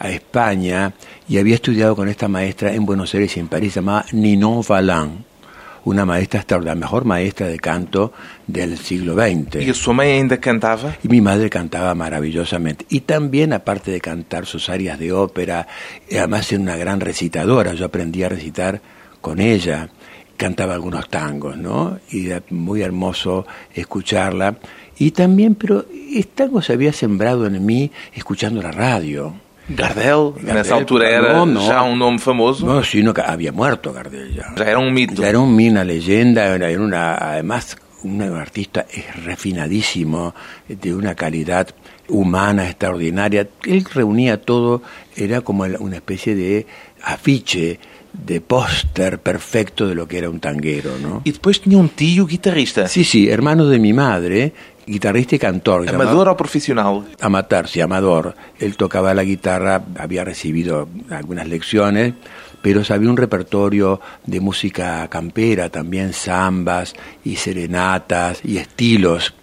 a 0.00 0.10
España, 0.10 0.92
y 1.28 1.38
había 1.38 1.54
estudiado 1.54 1.94
con 1.94 2.08
esta 2.08 2.28
maestra 2.28 2.74
en 2.74 2.84
Buenos 2.84 3.14
Aires 3.14 3.36
y 3.36 3.40
en 3.40 3.48
París, 3.48 3.74
llamada 3.74 4.04
Ninon 4.12 4.62
Valin, 4.68 5.24
una 5.88 6.04
maestra, 6.04 6.44
la 6.60 6.74
mejor 6.74 7.04
maestra 7.04 7.46
de 7.48 7.58
canto 7.58 8.12
del 8.46 8.78
siglo 8.78 9.14
XX. 9.14 9.56
E 9.56 9.70
a 9.70 9.74
sua 9.74 9.94
mãe 9.94 10.12
ainda 10.12 10.38
cantava? 10.38 10.96
Y 11.02 11.08
mi 11.08 11.20
madre 11.20 11.48
cantaba 11.48 11.94
maravillosamente. 11.94 12.84
Y 12.90 13.00
también, 13.00 13.52
aparte 13.52 13.90
de 13.90 14.00
cantar 14.00 14.46
sus 14.46 14.68
arias 14.68 14.98
de 14.98 15.12
ópera, 15.12 15.66
además 16.10 16.52
era 16.52 16.62
una 16.62 16.76
gran 16.76 17.00
recitadora. 17.00 17.74
Yo 17.74 17.86
aprendí 17.86 18.22
a 18.22 18.28
recitar 18.28 18.80
con 19.20 19.40
ella. 19.40 19.88
Cantaba 20.36 20.74
algunos 20.74 21.08
tangos, 21.08 21.56
¿no? 21.56 21.98
Y 22.10 22.26
era 22.26 22.42
muy 22.50 22.82
hermoso 22.82 23.46
escucharla. 23.74 24.58
Y 24.98 25.10
también, 25.12 25.54
pero 25.54 25.86
el 25.90 26.26
tango 26.28 26.62
se 26.62 26.72
había 26.74 26.92
sembrado 26.92 27.46
en 27.46 27.64
mí 27.64 27.90
escuchando 28.14 28.62
la 28.62 28.72
radio. 28.72 29.47
Gardel, 29.68 30.32
Gardel, 30.32 30.54
nessa 30.54 30.74
altura 30.74 31.06
era 31.08 31.34
no, 31.34 31.44
no. 31.46 31.60
já 31.66 31.82
um 31.82 31.94
nome 31.96 32.18
famoso, 32.18 32.64
No, 32.64 32.82
sino 32.82 33.12
que 33.12 33.20
había 33.20 33.52
muerto 33.52 33.92
Gardel 33.92 34.32
ya. 34.34 34.54
já 34.56 34.64
era 34.64 34.78
um 34.78 34.90
mito. 34.90 35.20
Ya 35.20 35.28
era 35.28 35.38
un, 35.38 35.54
una 35.54 35.84
leyenda, 35.84 36.44
era 36.54 36.68
una, 36.80 37.14
además 37.16 37.76
un 38.02 38.22
artista 38.22 38.86
refinadísimo, 39.24 40.34
de 40.68 40.94
una 40.94 41.14
calidad 41.14 41.68
humana 42.08 42.66
extraordinaria. 42.66 43.48
Él 43.64 43.84
reunía 43.92 44.40
todo, 44.40 44.82
era 45.16 45.40
como 45.42 45.64
una 45.64 45.96
especie 45.96 46.34
de 46.34 46.66
afiche, 47.02 47.78
de 48.12 48.40
póster 48.40 49.18
perfecto 49.20 49.86
de 49.86 49.94
lo 49.94 50.08
que 50.08 50.18
era 50.18 50.30
un 50.30 50.40
tanguero, 50.40 50.92
¿no? 51.00 51.22
E 51.24 51.32
depois 51.32 51.60
tinha 51.60 51.76
um 51.78 51.86
tio 51.88 52.24
guitarrista. 52.26 52.88
Sí, 52.88 53.04
sí, 53.04 53.28
hermano 53.28 53.66
de 53.66 53.78
mi 53.78 53.92
madre, 53.92 54.52
guitarrista 54.88 55.36
y 55.36 55.38
cantor. 55.38 55.84
llamado- 55.84 56.10
Amador 56.10 56.28
ou 56.32 56.36
profissional? 56.36 57.04
amateur, 57.20 57.68
sí, 57.68 57.80
amador. 57.80 58.34
Él 58.58 58.76
tocaba 58.76 59.12
la 59.14 59.22
guitarra, 59.22 59.84
había 59.98 60.24
recibido 60.24 60.88
algunas 61.10 61.46
lecciones, 61.46 62.14
pero 62.62 62.82
sabía 62.82 63.08
un 63.10 63.16
repertorio 63.16 64.00
de 64.26 64.40
música 64.40 65.06
campera, 65.08 65.68
también 65.68 66.12
zambas 66.12 66.94
y 67.24 67.36
serenatas 67.36 68.40
y 68.44 68.56
estilos, 68.58 69.34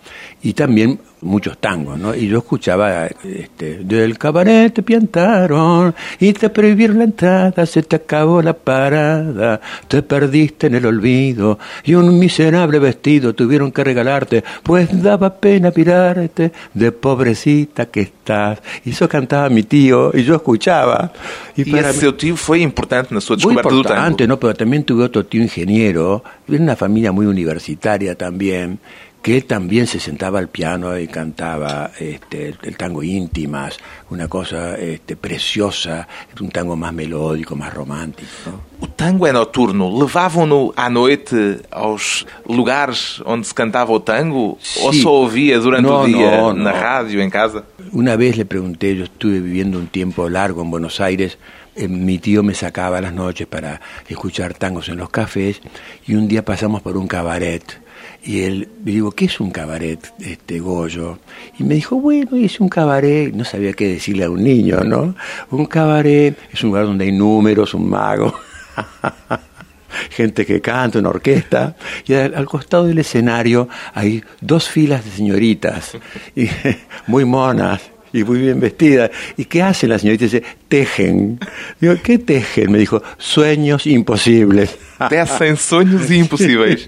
y 0.46 0.54
también 0.54 1.00
muchos 1.22 1.58
tangos, 1.58 1.98
¿no? 1.98 2.14
Y 2.14 2.28
yo 2.28 2.38
escuchaba 2.38 3.08
este, 3.08 3.82
del 3.84 4.16
cabaret 4.20 4.72
te 4.72 4.84
piantaron 4.84 5.96
y 6.20 6.34
te 6.34 6.50
prohibieron 6.52 7.00
la 7.00 7.06
entrada, 7.06 7.66
se 7.66 7.82
te 7.82 7.96
acabó 7.96 8.44
la 8.44 8.54
parada, 8.54 9.60
te 9.88 10.04
perdiste 10.04 10.68
en 10.68 10.75
el 10.75 10.86
olvido 10.86 11.58
y 11.84 11.96
un 11.96 12.20
miserable 12.20 12.78
vestido 12.78 13.34
tuvieron 13.34 13.72
que 13.72 13.84
regalarte, 13.84 14.44
pues 14.62 14.86
daba 15.02 15.34
pena 15.34 15.72
mirarte 15.75 16.52
de 16.74 16.92
pobrecita 16.92 17.88
que 17.88 18.02
estás. 18.02 18.62
Y 18.86 18.92
eso 18.92 19.10
cantaba 19.10 19.50
mi 19.50 19.64
tío 19.64 20.12
y 20.14 20.24
yo 20.24 20.36
escuchaba. 20.36 21.12
E 21.58 21.66
para 21.66 21.90
esse 21.90 21.98
mí- 21.98 22.00
seu 22.06 22.14
tio 22.14 22.36
foi 22.38 22.62
importante 22.62 23.10
na 23.16 23.22
sua 23.22 23.34
muy 23.42 23.56
descoberta 23.56 23.70
do 23.74 23.82
tango. 23.82 23.90
importante, 23.90 24.28
¿no? 24.28 24.38
Pero 24.38 24.54
también 24.54 24.84
tuve 24.84 25.06
otro 25.10 25.25
tío 25.25 25.42
ingeniero, 25.42 26.22
de 26.48 26.58
una 26.58 26.75
familia 26.75 27.12
muy 27.12 27.25
universitaria 27.25 28.14
también, 28.14 28.78
que 29.25 29.38
él 29.38 29.46
también 29.46 29.88
se 29.88 30.00
sentaba 30.00 30.38
al 30.38 30.50
piano 30.50 31.00
y 31.00 31.08
cantaba 31.08 31.89
este, 32.00 32.50
el, 32.50 32.60
el 32.62 32.77
tango 32.77 33.01
íntimas, 33.01 33.75
una 34.12 34.27
cosa 34.27 34.75
este, 34.77 35.15
preciosa, 35.15 36.08
un 36.39 36.51
tango 36.51 36.75
más 36.75 36.94
melódico, 36.94 37.55
más 37.55 37.74
romántico. 37.74 38.29
¿no? 38.46 38.86
O 38.86 38.88
tango 38.88 39.25
é 39.25 39.34
noturno. 39.34 39.89
Levavam-no 39.89 40.72
à 40.77 40.91
noite 40.91 41.58
aos 41.72 42.27
lugares 42.48 43.20
onde 43.25 43.48
se 43.48 43.53
cantava 43.55 43.91
o 43.94 44.00
tango? 44.00 44.60
Ou 44.84 44.94
Sí. 44.94 45.01
só 45.01 45.10
ouvia 45.24 45.58
durante 45.60 45.88
No, 45.89 46.01
o 46.01 46.05
dia 46.05 46.38
no, 46.38 46.53
na 46.53 46.72
no. 46.72 46.77
rádio, 46.79 47.20
em 47.20 47.29
casa? 47.32 47.63
Una 47.94 48.15
vez 48.15 48.38
le 48.38 48.46
pregunté, 48.46 48.96
yo 48.96 49.05
estuve 49.05 49.39
viviendo 49.39 49.79
un 49.79 49.88
tiempo 49.88 50.29
largo 50.29 50.62
en 50.62 50.70
Buenos 50.70 51.01
Aires, 51.01 51.39
eh, 51.75 51.88
mi 51.88 52.20
tío 52.20 52.44
me 52.44 52.53
sacaba 52.53 53.00
a 53.00 53.01
las 53.01 53.13
noches 53.13 53.48
para 53.48 53.82
escuchar 54.08 54.53
tangos 54.53 54.88
en 54.88 54.98
los 54.98 55.10
cafés 55.10 55.62
y 56.05 56.13
un 56.13 56.27
día 56.27 56.46
pasamos 56.46 56.84
por 56.84 56.96
un 56.96 57.08
cabaret 57.08 57.82
y 58.25 58.41
él, 58.41 58.67
le 58.84 58.91
digo, 58.91 59.12
¿qué 59.12 59.25
es 59.25 59.39
un 59.39 59.51
cabaret, 59.51 60.00
este 60.20 60.60
Goyo? 60.60 61.20
Y 61.60 61.63
me 61.63 61.75
dijo, 61.75 61.98
bueno, 61.98 62.36
es 62.36 62.60
un 62.60 62.70
cabaret, 62.70 63.32
no 63.34 63.46
sabía 63.46 63.74
qué 63.74 63.88
decirle 63.88 64.24
a 64.24 64.32
un 64.32 64.44
niño, 64.44 64.84
¿no? 64.84 65.15
Un 65.51 65.67
cabaret 65.67 66.36
es 66.51 66.63
un 66.63 66.70
lugar 66.70 66.86
donde 66.86 67.05
hay 67.05 67.12
números, 67.12 67.75
un 67.75 67.88
mago. 67.88 68.34
gente 70.10 70.46
que 70.46 70.60
canta, 70.60 71.00
una 71.00 71.10
orquesta, 71.10 71.75
y 72.05 72.13
al, 72.13 72.34
al 72.36 72.46
costado 72.48 72.86
del 72.86 72.98
escenario 72.98 73.70
hay 73.94 74.24
dos 74.41 74.67
filas 74.67 75.05
de 75.05 75.12
señoritas, 75.12 75.98
y, 76.36 76.50
muy 77.08 77.25
monas 77.25 77.91
y 78.15 78.24
muy 78.24 78.39
bien 78.39 78.60
vestidas. 78.60 79.12
¿Y 79.36 79.46
qué 79.46 79.62
hacen 79.62 79.89
las 79.89 80.01
señoritas? 80.01 80.32
Dice, 80.32 80.44
tejen. 80.70 81.38
Digo, 81.82 81.96
¿qué 82.01 82.17
tejen? 82.17 82.72
Me 82.72 82.77
dijo, 82.77 83.03
sueños 83.17 83.86
imposibles. 83.86 84.77
Tecem 85.10 85.58
sonhos 85.58 86.10
impossíveis. 86.12 86.88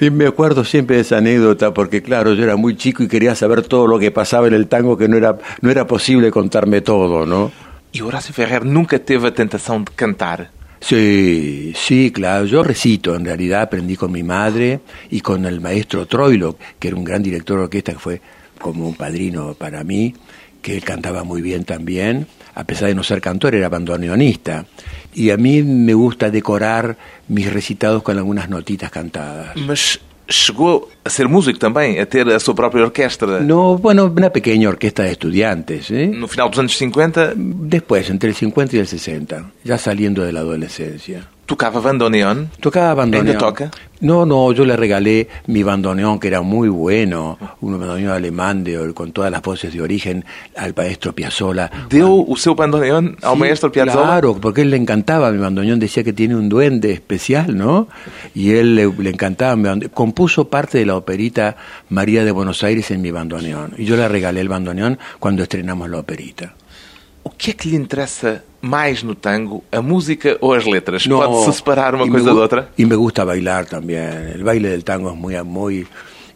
Y 0.00 0.10
me 0.10 0.26
acuerdo 0.26 0.64
siempre 0.64 0.96
de 0.96 1.02
esa 1.02 1.18
anécdota 1.18 1.72
porque, 1.72 2.02
claro, 2.02 2.34
yo 2.34 2.44
era 2.44 2.56
muy 2.56 2.76
chico 2.76 3.02
y 3.02 3.08
quería 3.08 3.34
saber 3.34 3.62
todo 3.62 3.86
lo 3.86 3.98
que 3.98 4.10
pasaba 4.10 4.48
en 4.48 4.54
el 4.54 4.66
tango, 4.66 4.96
que 4.96 5.08
no 5.08 5.16
era, 5.16 5.38
no 5.60 5.70
era 5.70 5.86
posible 5.86 6.30
contarme 6.30 6.80
todo, 6.80 7.26
¿no? 7.26 7.52
E 7.94 8.02
Horácio 8.02 8.34
Ferrer 8.34 8.64
nunca 8.64 8.98
teve 8.98 9.28
a 9.28 9.30
tentação 9.30 9.84
de 9.84 9.92
cantar. 9.94 10.50
Sí, 10.80 11.72
sí, 11.76 12.10
claro. 12.10 12.44
Yo 12.44 12.64
recito, 12.64 13.14
en 13.14 13.24
realidad 13.24 13.62
aprendí 13.62 13.94
con 13.94 14.10
mi 14.10 14.24
madre 14.24 14.80
y 15.10 15.20
con 15.20 15.46
el 15.46 15.60
maestro 15.60 16.04
Troilo, 16.04 16.58
que 16.78 16.88
era 16.88 16.96
un 16.96 17.04
gran 17.04 17.22
director 17.22 17.56
de 17.56 17.64
orquesta 17.64 17.92
que 17.92 17.98
fue 17.98 18.20
como 18.60 18.88
un 18.88 18.96
padrino 18.96 19.54
para 19.54 19.84
mí, 19.84 20.12
que 20.60 20.74
él 20.74 20.82
cantaba 20.82 21.22
muy 21.22 21.40
bien 21.40 21.64
también, 21.64 22.26
a 22.54 22.64
pesar 22.64 22.88
de 22.88 22.94
no 22.94 23.02
ser 23.02 23.20
cantor, 23.20 23.54
era 23.54 23.68
bandoneonista. 23.68 24.66
Y 25.14 25.30
a 25.30 25.36
mí 25.36 25.62
me 25.62 25.94
gusta 25.94 26.30
decorar 26.30 26.96
mis 27.28 27.52
recitados 27.52 28.02
con 28.02 28.18
algunas 28.18 28.48
notitas 28.48 28.90
cantadas. 28.90 29.54
Mas 29.56 30.00
chegou 30.28 30.88
a 31.04 31.10
ser 31.10 31.28
músico 31.28 31.58
também, 31.58 32.00
a 32.00 32.06
ter 32.06 32.26
a 32.28 32.40
sua 32.40 32.54
própria 32.54 32.84
orquestra. 32.84 33.40
No, 33.40 33.78
bueno, 33.78 34.06
una 34.06 34.30
pequeña 34.30 34.68
orquesta 34.68 35.02
de 35.02 35.12
estudiantes, 35.12 35.90
¿eh? 35.90 36.10
No 36.12 36.26
final 36.28 36.50
dos 36.50 36.58
anos 36.58 36.76
50, 36.76 37.34
Después, 37.36 38.10
entre 38.10 38.30
el 38.30 38.34
50 38.34 38.76
y 38.76 38.78
el 38.80 38.86
60, 38.86 39.50
ya 39.64 39.78
saliendo 39.78 40.22
de 40.24 40.32
la 40.32 40.42
tocava 41.46 41.80
bandoneon. 41.80 42.50
Tocaba 42.60 42.94
bandoneón. 42.94 43.26
¿Ainda 43.26 43.38
toca? 43.38 43.70
No, 44.00 44.26
no, 44.26 44.52
yo 44.52 44.64
le 44.64 44.76
regalé 44.76 45.28
mi 45.46 45.62
bandoneón, 45.62 46.18
que 46.18 46.28
era 46.28 46.42
muy 46.42 46.68
bueno, 46.68 47.38
un 47.60 47.78
bandoneón 47.78 48.12
alemán 48.12 48.62
de, 48.62 48.92
con 48.92 49.12
todas 49.12 49.30
las 49.30 49.40
voces 49.40 49.72
de 49.72 49.80
origen, 49.80 50.24
al 50.56 50.74
maestro 50.76 51.14
Piazzolla. 51.14 51.70
Deu 51.88 52.26
o 52.28 52.36
seu 52.36 52.54
bandoneon 52.54 53.16
ao 53.22 53.34
Sí, 53.34 53.40
maestro 53.40 53.72
Piazzolla. 53.72 54.04
Claro, 54.04 54.34
porque 54.40 54.62
él 54.62 54.70
le 54.70 54.76
encantaba 54.76 55.30
mi 55.32 55.38
bandoneón, 55.38 55.78
decía 55.78 56.04
que 56.04 56.12
tiene 56.12 56.36
un 56.36 56.48
duende 56.48 56.92
especial, 56.92 57.56
¿no? 57.56 57.88
Y 58.34 58.52
él 58.52 58.74
le, 58.74 58.92
le 58.92 59.10
encantaba 59.10 59.56
mi 59.56 59.64
bandoneón. 59.64 59.92
Compuso 59.94 60.48
parte 60.48 60.78
de 60.78 60.86
la 60.86 60.96
operita 60.96 61.56
María 61.88 62.24
de 62.24 62.30
Buenos 62.30 62.62
Aires 62.62 62.90
en 62.90 63.00
mi 63.00 63.10
bandoneón. 63.10 63.72
Y 63.78 63.84
yo 63.84 63.96
le 63.96 64.06
regalé 64.08 64.40
el 64.40 64.48
bandoneón 64.48 64.98
cuando 65.18 65.42
estrenamos 65.44 65.88
la 65.88 65.98
operita. 65.98 66.54
O 67.26 67.30
que 67.30 67.50
é 67.50 67.54
que 67.54 67.68
lhe 67.70 67.76
interessa 67.76 68.44
mais 68.60 69.02
no 69.02 69.14
tango, 69.14 69.64
a 69.72 69.80
música 69.80 70.36
ou 70.40 70.52
as 70.52 70.64
letras? 70.66 71.06
No, 71.06 71.18
separar 71.52 71.92
coisa 71.96 72.12
me 72.12 72.20
gu- 72.20 72.24
da 72.26 72.34
outra? 72.34 72.68
Y 72.76 72.84
me 72.84 72.96
gusta 72.96 73.24
bailar 73.24 73.64
también. 73.66 74.30
El 74.34 74.44
baile 74.44 74.68
del 74.68 74.84
tango 74.84 75.10
es 75.10 75.16
muy, 75.16 75.34
muy, 75.42 75.86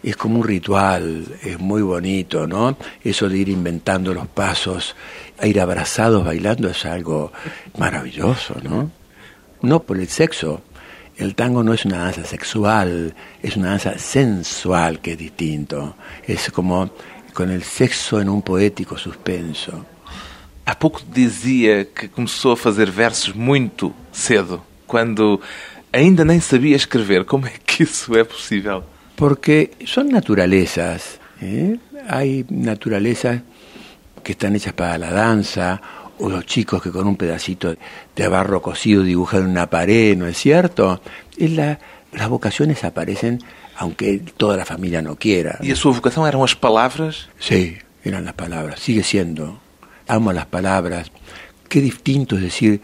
es 0.03 0.17
como 0.17 0.39
un 0.41 0.45
ritual, 0.45 1.27
es 1.43 1.59
muy 1.61 1.83
bonito, 1.83 2.47
¿no? 2.47 2.77
Eso 3.05 3.29
de 3.29 3.37
ir 3.39 3.49
inventando 3.51 4.15
los 4.15 4.27
pasos, 4.29 4.97
a 5.39 5.47
ir 5.47 5.61
abrazados 5.61 6.25
bailando 6.25 6.69
es 6.71 6.85
algo 6.87 7.33
maravilloso, 7.79 8.55
¿no? 8.63 8.91
No 9.63 9.81
por 9.83 9.99
el 9.99 10.09
sexo. 10.09 10.63
El 11.17 11.35
tango 11.35 11.63
no 11.65 11.75
es 11.75 11.85
una 11.85 11.99
danza 12.05 12.25
sexual, 12.25 13.13
es 13.43 13.57
una 13.57 13.71
danza 13.71 13.99
sensual 13.99 15.01
que 15.01 15.13
es 15.13 15.19
distinto. 15.19 15.97
Es 16.27 16.51
como 16.51 16.91
con 17.35 17.51
el 17.51 17.63
sexo 17.63 18.21
en 18.21 18.29
un 18.29 18.41
poético 18.43 18.97
suspenso. 18.97 19.85
Há 20.69 20.75
pouco 20.75 21.01
dizia 21.23 21.87
que 21.87 22.09
começou 22.09 22.53
a 22.53 22.57
fazer 22.57 22.91
versos 22.91 23.33
muito 23.33 23.85
cedo, 24.13 24.63
quando 24.87 25.41
ainda 25.91 26.25
nem 26.27 26.41
sabia 26.41 26.77
escrever. 26.77 27.25
Como 27.25 27.47
é 27.47 27.53
que 27.65 27.85
isso 27.85 28.15
é 28.15 28.23
possível? 28.23 28.85
Porque 29.17 29.71
son 29.87 30.09
naturalezas. 30.19 31.19
¿eh? 31.41 31.79
Hay 32.07 32.45
naturalezas 32.51 33.41
que 34.23 34.33
están 34.33 34.55
hechas 34.57 34.75
para 34.75 34.99
la 34.99 35.11
danza, 35.11 35.81
o 36.19 36.29
los 36.29 36.45
chicos 36.45 36.83
que 36.83 36.91
con 36.91 37.07
un 37.07 37.17
pedacito 37.17 37.75
de 38.15 38.29
barro 38.29 38.61
cocido 38.61 39.03
dibujan 39.03 39.47
una 39.47 39.71
pared, 39.71 40.19
¿no 40.19 40.27
es 40.27 40.37
cierto? 40.37 41.01
Es 41.39 41.51
la- 41.53 41.79
las 42.13 42.29
vocaciones 42.29 42.85
aparecen 42.85 43.39
aunque 43.81 44.19
toda 44.37 44.57
la 44.57 44.65
familia 44.67 45.01
no 45.01 45.17
quiera. 45.17 45.59
E 45.63 45.71
a 45.73 45.77
sua 45.77 45.93
vocação 45.93 46.27
eram 46.27 46.43
as 46.45 46.55
palavras? 46.55 47.29
Sí, 47.41 47.79
eran 48.05 48.25
las 48.25 48.35
palabras, 48.35 48.81
sigue 48.81 49.03
siendo. 49.03 49.61
Amo 50.09 50.33
las 50.33 50.47
palabras. 50.47 51.13
Qué 51.69 51.81
distinto 51.81 52.37
es 52.37 52.43
decir 52.43 52.81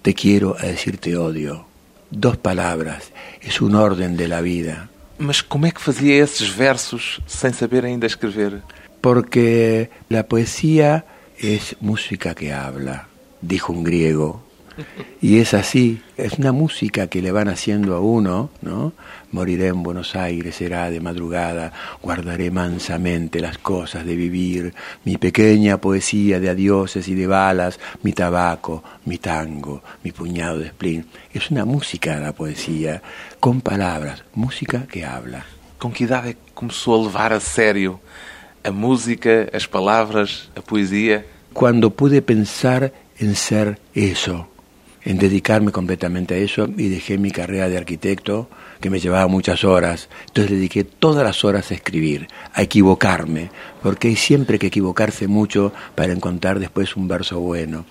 te 0.00 0.14
quiero 0.14 0.56
a 0.58 0.66
decir 0.66 0.98
te 0.98 1.16
odio. 1.16 1.66
Dos 2.10 2.36
palabras, 2.36 3.12
es 3.40 3.60
un 3.60 3.74
orden 3.74 4.16
de 4.16 4.28
la 4.28 4.40
vida. 4.40 4.88
Mas 5.18 5.40
como 5.42 5.66
é 5.66 5.70
que 5.70 5.80
fazia 5.80 6.24
esses 6.24 6.48
versos 6.48 7.20
sem 7.26 7.52
saber 7.52 7.84
ainda 7.84 8.06
escrever? 8.06 8.60
Porque 9.00 9.90
la 10.08 10.26
poesía 10.26 11.04
es 11.38 11.76
música 11.80 12.34
que 12.34 12.52
habla, 12.52 13.06
dijo 13.40 13.72
un 13.72 13.84
griego. 13.84 14.42
Y 15.20 15.38
es 15.38 15.54
así, 15.54 16.02
es 16.16 16.34
una 16.34 16.52
música 16.52 17.06
que 17.06 17.22
le 17.22 17.32
van 17.32 17.48
haciendo 17.48 17.94
a 17.94 18.00
uno, 18.00 18.50
¿no? 18.62 18.92
Moriré 19.30 19.68
en 19.68 19.82
Buenos 19.82 20.16
Aires, 20.16 20.56
será 20.56 20.90
de 20.90 21.00
madrugada, 21.00 21.72
guardaré 22.02 22.50
mansamente 22.50 23.40
las 23.40 23.58
cosas 23.58 24.04
de 24.04 24.16
vivir, 24.16 24.74
mi 25.04 25.16
pequeña 25.16 25.78
poesía 25.78 26.40
de 26.40 26.50
adioses 26.50 27.08
y 27.08 27.14
de 27.14 27.26
balas, 27.26 27.78
mi 28.02 28.12
tabaco, 28.12 28.82
mi 29.04 29.18
tango, 29.18 29.82
mi 30.02 30.12
puñado 30.12 30.58
de 30.58 30.68
spleen. 30.68 31.06
Es 31.32 31.50
una 31.50 31.64
música 31.64 32.18
la 32.18 32.32
poesía, 32.32 33.02
con 33.40 33.60
palabras, 33.60 34.24
música 34.34 34.86
que 34.86 35.04
habla. 35.04 35.44
Com 35.78 35.90
que 35.90 36.04
idade 36.04 36.30
é 36.30 36.32
que 36.34 36.52
começou 36.54 36.94
a 36.94 37.02
levar 37.02 37.32
a 37.32 37.40
sério 37.40 37.98
a 38.62 38.70
música, 38.70 39.50
as 39.52 39.66
palavras, 39.66 40.48
a 40.54 40.62
poesia? 40.62 41.26
cuando 41.52 41.90
pude 41.90 42.22
pensar 42.22 42.92
en 43.18 43.36
ser 43.36 43.78
eso, 43.94 44.48
en 45.04 45.18
dedicarme 45.18 45.72
completamente 45.72 46.34
a 46.34 46.36
eso 46.38 46.68
y 46.76 46.88
dejé 46.88 47.18
mi 47.18 47.30
carrera 47.30 47.68
de 47.68 47.76
arquitecto 47.76 48.48
que 48.80 48.90
me 48.90 49.00
llevaba 49.00 49.26
muchas 49.26 49.64
horas. 49.64 50.08
Entonces 50.26 50.52
dediqué 50.52 50.84
todas 50.84 51.24
las 51.24 51.44
horas 51.44 51.70
a 51.70 51.74
escribir, 51.74 52.28
a 52.52 52.62
equivocarme, 52.62 53.50
porque 53.82 54.08
hay 54.08 54.16
siempre 54.16 54.58
que 54.58 54.68
equivocarse 54.68 55.26
mucho 55.26 55.72
para 55.94 56.12
encontrar 56.12 56.58
después 56.58 56.96
un 56.96 57.08
verso 57.08 57.40
bueno. 57.40 57.84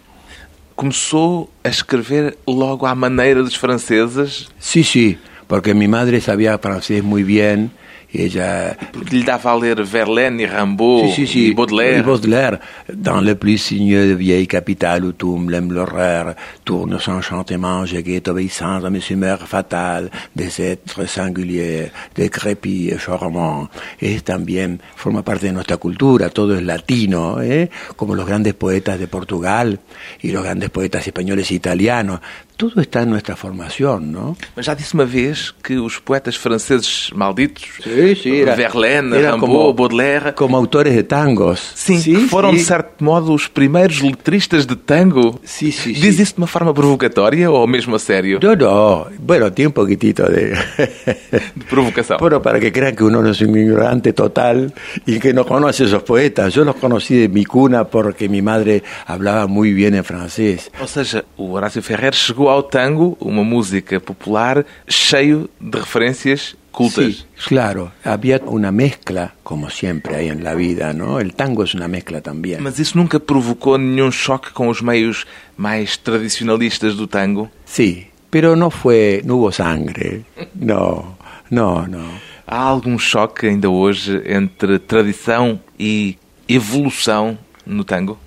Começou 0.76 1.50
a 1.64 1.70
escrever 1.70 2.38
logo 2.48 2.88
à 2.88 2.96
maneira 2.96 3.44
dos 3.44 3.56
franceses, 3.56 4.50
Sí, 4.58 4.84
sí, 4.84 5.20
porque 5.48 5.76
mi 5.76 5.88
madre 5.88 6.22
sabía 6.22 6.58
francés 6.58 7.04
muy 7.04 7.24
bien 7.24 7.72
ella 8.14 8.78
porque 8.92 9.16
lhe 9.16 9.24
dava 9.24 9.52
a 9.52 9.58
ler 9.58 9.84
Verlaine 9.84 10.44
e 10.44 10.46
Rimbaud 10.46 11.14
Baudelaire. 11.56 12.00
Et 12.00 12.04
Baudelaire, 12.04 12.60
dans 12.94 13.22
le 13.22 13.36
plus 13.36 13.58
sinueux 13.58 14.08
de 14.10 14.14
vieille 14.14 14.48
capitale 14.48 15.06
où 15.06 15.12
tombe 15.12 15.50
l'aime 15.50 15.72
l'horreur, 15.72 16.36
tourne 16.66 17.00
son 17.00 17.22
chantement, 17.22 17.86
je 17.86 17.98
guette 17.98 18.28
obéissance 18.28 18.84
à 18.84 18.90
mes 18.90 19.02
humeurs 19.10 19.48
fatales, 19.48 20.10
des 20.36 20.62
êtres 20.62 21.06
singuliers, 21.06 21.92
decrépits 22.16 22.90
et 22.90 22.98
charmants. 22.98 23.70
Es 24.02 24.24
también, 24.24 24.82
forma 24.96 25.24
parte 25.24 25.48
de 25.48 25.54
nuestra 25.54 25.78
cultura, 25.78 26.30
todo 26.30 26.56
es 26.56 26.64
latino, 26.64 27.42
¿eh? 27.42 27.70
como 27.96 28.16
los 28.16 28.26
grandes 28.26 28.54
poetas 28.54 29.00
de 29.00 29.08
Portugal 29.08 29.80
y 30.22 30.32
los 30.32 30.44
grandes 30.44 30.70
poetas 30.70 31.06
españoles 31.08 31.50
e 31.52 31.56
italianos, 31.56 32.20
Todo 32.58 32.80
está 32.80 33.02
en 33.02 33.10
nuestra 33.10 33.36
formación, 33.36 34.12
¿no? 34.12 34.38
Mas 34.56 34.66
já 34.68 34.76
disse 34.76 34.94
uma 34.94 35.06
vez 35.06 35.52
que 35.64 35.80
os 35.80 35.98
poetas 36.00 36.38
franceses 36.38 37.10
malditos, 37.16 37.64
Sí, 37.84 38.16
sí, 38.16 38.42
era- 38.42 38.56
Verlaine, 38.56 39.18
era 39.18 39.32
Rimbaud, 39.32 39.40
como- 39.40 39.74
Baudelaire, 39.74 40.34
Como 40.36 40.56
autores 40.58 40.94
de 40.96 41.02
tangos. 41.04 41.72
sim, 41.74 42.00
que 42.02 42.18
foram 42.28 42.52
de 42.54 42.60
certo 42.60 43.04
modo 43.04 43.34
os 43.34 43.48
primeiros 43.48 44.02
letristas 44.02 44.68
de 44.68 44.76
tango. 44.76 45.40
Sí, 45.44 45.72
sí. 45.72 45.94
Diz 45.94 46.20
isso 46.20 46.36
de 46.36 46.42
uma 46.42 46.48
forma 46.48 46.72
provocatória 46.72 47.50
ou 47.50 47.66
mesmo 47.66 47.96
a 47.96 48.00
sério? 48.00 48.40
No, 48.44 48.56
no, 48.56 49.08
bueno, 49.20 49.52
tiene 49.52 49.70
un 49.70 49.74
poquitito 49.74 50.24
de... 50.30 50.54
De 51.56 51.66
provocação. 51.68 52.18
Bueno, 52.20 52.42
para 52.42 52.60
que 52.60 52.72
crean 52.72 52.96
que 52.96 53.04
uno 53.04 53.22
no 53.24 53.32
es 53.32 53.42
un 53.42 53.58
ignorante 53.58 54.14
total 54.14 54.74
y 55.08 55.20
que 55.20 55.34
no 55.34 55.46
conoce 55.46 55.86
esos 55.86 56.04
poetas. 56.04 56.54
Yo 56.54 56.64
los 56.64 56.76
conocí 56.76 57.16
de 57.16 57.28
mi 57.30 57.44
cuna 57.46 57.86
porque 57.86 58.30
mi 58.30 58.42
madre 58.44 58.84
hablaba 59.08 59.48
muy 59.48 59.74
bien 59.74 59.96
en 59.96 60.04
francés. 60.04 60.70
Ou 60.80 60.88
seja, 60.88 61.24
o 61.38 61.54
Horácio 61.54 61.82
Ferrer 61.82 62.14
chegou 62.14 62.51
ao 62.52 62.64
tango, 62.64 63.18
uma 63.20 63.44
música 63.44 64.00
popular, 64.00 64.66
cheio 64.88 65.50
de 65.60 65.80
referências 65.80 66.56
cultas. 66.72 67.16
Sí, 67.16 67.26
claro, 67.48 67.92
había 68.04 68.42
una 68.46 68.72
mezcla, 68.72 69.34
como 69.44 69.70
siempre 69.70 70.16
hay 70.16 70.30
en 70.30 70.44
la 70.44 70.56
vida, 70.56 70.94
¿no? 70.94 71.20
El 71.20 71.34
tango 71.34 71.64
es 71.64 71.74
una 71.74 71.88
mezcla 71.88 72.22
también. 72.22 72.64
Mas 72.64 72.80
isso 72.80 72.98
nunca 72.98 73.20
provocou 73.20 73.78
nenhum 73.78 74.12
choque 74.12 74.52
com 74.52 74.68
os 74.70 74.82
meios 74.82 75.26
mais 75.58 75.98
tradicionalistas 75.98 76.96
do 76.96 77.08
tango? 77.08 77.50
Sí, 77.66 78.08
pero 78.30 78.56
no 78.56 78.70
fue, 78.72 79.22
no 79.26 79.38
hubo 79.38 79.52
sangre. 79.52 80.26
No, 80.56 81.18
no, 81.50 81.88
no. 81.88 82.32
Há 82.48 82.60
algum 82.60 82.98
choque 82.98 83.48
ainda 83.48 83.70
hoje 83.70 84.22
entre 84.26 84.80
tradição 84.80 85.60
e 85.80 86.18
evolução 86.48 87.38
no 87.66 87.84
tango? 87.84 88.18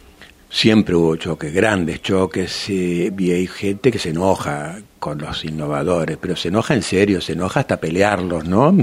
Siempre 0.54 0.94
hubo 0.94 1.16
choques, 1.16 1.52
grandes 1.52 2.00
choques, 2.00 2.70
eh, 2.70 3.12
y 3.18 3.32
hay 3.32 3.48
gente 3.48 3.90
que 3.90 3.98
se 3.98 4.10
enoja 4.10 4.78
con 5.00 5.18
los 5.18 5.44
innovadores, 5.44 6.16
pero 6.16 6.36
se 6.36 6.46
enoja 6.46 6.74
en 6.74 6.82
serio, 6.82 7.20
se 7.20 7.32
enoja 7.32 7.58
hasta 7.58 7.80
pelearlos, 7.80 8.44
¿no? 8.44 8.72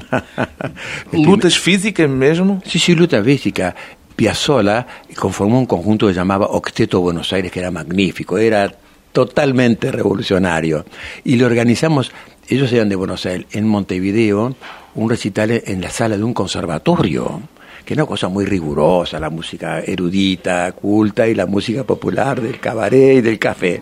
Lutas 1.14 1.58
físicas 1.58 2.10
mesmo? 2.10 2.62
Sí, 2.66 2.78
sí, 2.78 2.94
luta 2.94 3.24
física. 3.24 3.74
Piazzolla 4.18 4.86
conformó 5.16 5.60
un 5.60 5.66
conjunto 5.66 6.08
que 6.08 6.14
llamaba 6.14 6.48
Octeto 6.48 7.00
Buenos 7.00 7.32
Aires, 7.32 7.50
que 7.50 7.62
era 7.62 7.72
magnífico, 7.72 8.38
era 8.38 8.70
totalmente 9.14 9.94
revolucionario. 9.94 10.84
Y 11.24 11.38
lo 11.38 11.46
organizamos, 11.46 12.12
ellos 12.50 12.70
eran 12.74 12.90
de 12.90 12.98
Buenos 12.98 13.26
Aires, 13.26 13.48
en 13.54 13.66
Montevideo, 13.66 14.58
un 14.96 15.10
recital 15.10 15.52
en 15.52 15.80
la 15.80 15.90
sala 15.90 16.18
de 16.18 16.24
un 16.26 16.34
conservatorio, 16.34 17.42
era 17.92 18.04
una 18.04 18.08
cosa 18.08 18.30
muy 18.30 18.46
rigurosa, 18.46 19.20
la 19.20 19.30
música 19.30 19.82
erudita, 19.82 20.72
culta 20.72 21.28
y 21.28 21.36
la 21.36 21.46
música 21.46 21.84
popular 21.84 22.42
del 22.42 22.60
cabaret 22.60 23.18
y 23.18 23.22
del 23.22 23.38
café. 23.38 23.82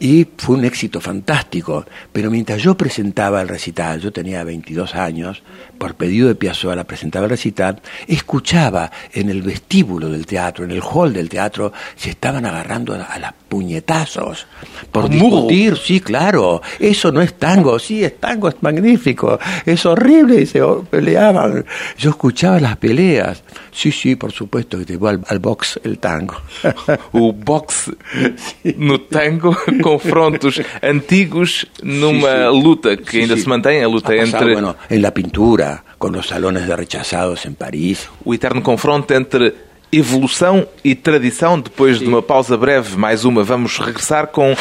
Y 0.00 0.26
fue 0.36 0.56
un 0.56 0.64
éxito 0.64 1.00
fantástico. 1.00 1.84
Pero 2.12 2.30
mientras 2.30 2.62
yo 2.62 2.76
presentaba 2.76 3.40
el 3.42 3.48
recital, 3.48 4.00
yo 4.00 4.12
tenía 4.12 4.44
22 4.44 4.94
años, 4.94 5.42
por 5.78 5.94
pedido 5.94 6.28
de 6.28 6.34
Piazzolla 6.34 6.84
presentaba 6.84 7.26
el 7.26 7.30
recital, 7.30 7.80
escuchaba 8.06 8.90
en 9.12 9.30
el 9.30 9.42
vestíbulo 9.42 10.08
del 10.08 10.26
teatro, 10.26 10.64
en 10.64 10.70
el 10.70 10.82
hall 10.82 11.12
del 11.12 11.28
teatro, 11.28 11.72
se 11.96 12.10
estaban 12.10 12.46
agarrando 12.46 12.94
a, 12.94 13.18
las 13.18 13.32
puñetazos 13.48 14.46
por 14.90 15.08
discutir, 15.08 15.76
sí, 15.76 16.00
claro, 16.00 16.60
eso 16.78 17.12
no 17.12 17.20
es 17.20 17.34
tango, 17.34 17.78
sí, 17.78 18.04
es 18.04 18.18
tango, 18.18 18.48
es 18.48 18.56
magnífico, 18.60 19.38
es 19.64 19.86
horrible, 19.86 20.40
y 20.40 20.46
se 20.46 20.60
peleaban. 20.90 21.64
Yo 21.98 22.10
escuchaba 22.10 22.58
las 22.60 22.76
peleas. 22.76 23.42
Sí, 23.72 23.92
sí, 23.92 24.16
por 24.16 24.32
supuesto 24.32 24.78
que 24.78 24.84
llegó 24.84 25.08
al, 25.08 25.20
al 25.28 25.38
box 25.38 25.80
el 25.84 25.98
tango. 25.98 26.36
O 27.12 27.32
boxe 27.32 27.92
no 28.76 29.00
tango, 29.02 29.56
confrontos 29.88 30.54
antigos 30.82 31.66
numa 31.82 32.28
Sí, 32.30 32.50
sí. 32.56 32.62
luta 32.64 32.96
que 32.96 33.10
Sí, 33.10 33.20
ainda 33.20 33.36
sí. 33.36 33.42
se 33.42 33.48
mantém, 33.48 33.84
a 33.84 33.88
luta 33.88 34.12
Ha 34.12 34.16
pasado, 34.16 34.36
entre 34.42 34.52
bueno, 34.54 34.76
en 34.88 35.00
la 35.02 35.12
pintura, 35.12 35.84
con 35.98 36.12
los 36.12 36.26
salones 36.26 36.66
de 36.66 36.74
rechazados 36.74 37.44
en 37.44 37.54
París. 37.54 38.08
o 38.24 38.32
eterno 38.34 38.62
confronto 38.62 39.12
entre 39.14 39.54
evolução 39.92 40.66
e 40.82 40.94
tradição. 40.94 41.60
Depois 41.60 41.98
de 42.00 42.06
uma 42.06 42.22
pausa 42.22 42.56
breve, 42.56 42.96
mais 42.96 43.24
uma, 43.24 43.42
vamos 43.44 43.78
regressar 43.78 44.26
com 44.28 44.56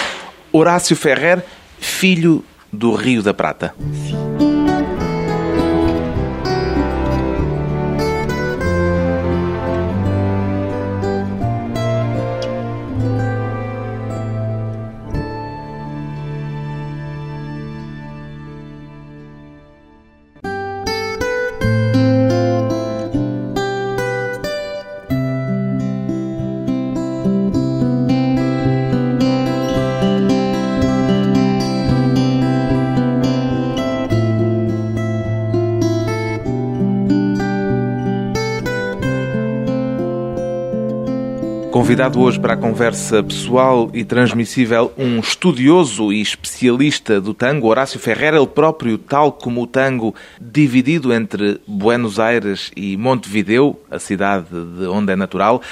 Horácio 0.52 0.96
Ferrer, 0.96 1.44
filho 1.80 2.44
do 2.72 2.94
Rio 2.94 3.24
da 3.24 3.34
Prata. 3.34 3.74
Convidado 41.74 42.22
hoje 42.22 42.40
para 42.40 42.54
a 42.54 42.56
conversa 42.56 43.24
pessoal 43.24 43.90
e 43.96 44.06
transmissível 44.06 44.94
um 44.96 45.18
estudioso 45.18 46.14
e 46.14 46.22
especialista 46.22 47.20
do 47.20 47.34
tango, 47.34 47.66
Horácio 47.66 48.00
Ferreira, 48.00 48.38
ele 48.38 48.46
próprio, 48.46 49.00
tal 49.00 49.32
como 49.32 49.64
o 49.64 49.66
tango, 49.66 50.14
dividido 50.40 51.12
entre 51.12 51.60
Buenos 51.66 52.20
Aires 52.20 52.70
e 52.78 52.96
Montevideo, 52.96 53.76
a 53.90 53.98
cidade 53.98 54.46
de 54.52 54.86
onde 54.86 55.14
é 55.14 55.16
natural. 55.16 55.64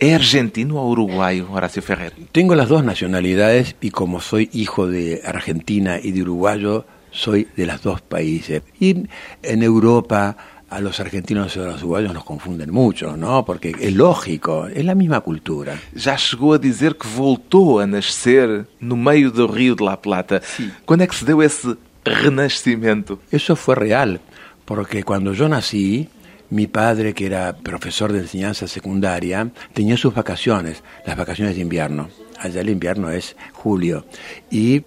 É 0.00 0.14
argentino 0.14 0.76
ou 0.76 0.92
uruguaio, 0.92 1.52
Horácio 1.52 1.82
Ferreira? 1.82 2.14
Tengo 2.32 2.54
las 2.54 2.70
dos 2.70 2.82
nacionalidades 2.82 3.76
y 3.82 3.90
como 3.90 4.22
soy 4.22 4.48
hijo 4.54 4.86
de 4.86 5.20
Argentina 5.26 6.00
y 6.02 6.12
de 6.12 6.22
uruguayo, 6.22 6.86
soy 7.10 7.48
de 7.54 7.66
los 7.66 7.82
dos 7.82 8.00
países. 8.00 8.62
Y 8.80 9.04
en 9.42 9.62
Europa 9.62 10.38
a 10.70 10.80
los 10.80 11.00
argentinos 11.00 11.56
y 11.56 11.60
a 11.60 11.64
los 11.64 11.82
uruguayos 11.82 12.14
nos 12.14 12.24
confunden 12.24 12.70
mucho, 12.70 13.16
¿no? 13.16 13.44
Porque 13.44 13.74
es 13.78 13.92
lógico, 13.92 14.66
es 14.68 14.84
la 14.84 14.94
misma 14.94 15.20
cultura. 15.20 15.78
Já 15.94 16.16
chegou 16.16 16.54
a 16.54 16.58
dizer 16.58 16.96
que 16.96 17.08
voltou 17.08 17.80
a 17.80 17.86
nascer 17.86 18.66
no 18.80 18.96
meio 18.96 19.30
do 19.30 19.46
Rio 19.48 19.74
de 19.74 19.84
la 19.84 20.00
Plata. 20.00 20.40
Quando 20.86 21.02
é 21.02 21.06
que 21.06 21.14
se 21.14 21.24
deu 21.24 21.42
esse 21.42 21.76
renascimento? 22.04 23.18
Eso 23.32 23.56
fue 23.56 23.74
real, 23.74 24.20
porque 24.64 25.02
cuando 25.02 25.34
yo 25.34 25.48
nací, 25.48 26.08
mi 26.50 26.66
padre, 26.66 27.14
que 27.14 27.26
era 27.26 27.56
profesor 27.56 28.12
de 28.12 28.20
enseñanza 28.20 28.66
secundaria, 28.66 29.50
tenía 29.72 29.96
sus 29.96 30.14
vacaciones, 30.14 30.82
las 31.04 31.16
vacaciones 31.16 31.56
de 31.56 31.62
invierno. 31.62 32.08
Allá 32.38 32.60
el 32.60 32.70
invierno 32.70 33.10
es 33.10 33.36
julio. 33.52 34.04
Y 34.50 34.84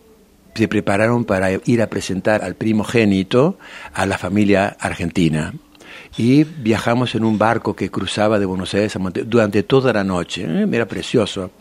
se 0.56 0.68
prepararon 0.68 1.26
para 1.26 1.52
ir 1.52 1.82
a 1.82 1.88
presentar 1.88 2.44
al 2.44 2.56
primogénito 2.56 3.58
a 3.94 4.06
la 4.06 4.18
familia 4.18 4.76
argentina. 4.80 5.54
Y 6.18 6.44
viajamos 6.44 7.16
en 7.16 7.24
un 7.24 7.38
barco 7.38 7.76
que 7.76 7.90
cruzaba 7.90 8.38
de 8.38 8.46
Buenos 8.46 8.74
Aires 8.74 8.96
a 8.96 9.00
Monte 9.00 9.24
durante 9.24 9.64
toda 9.64 9.92
la 9.94 10.04
noche. 10.04 10.46
¿eh? 10.48 10.68
Era 10.72 10.88
precioso. 10.88 11.52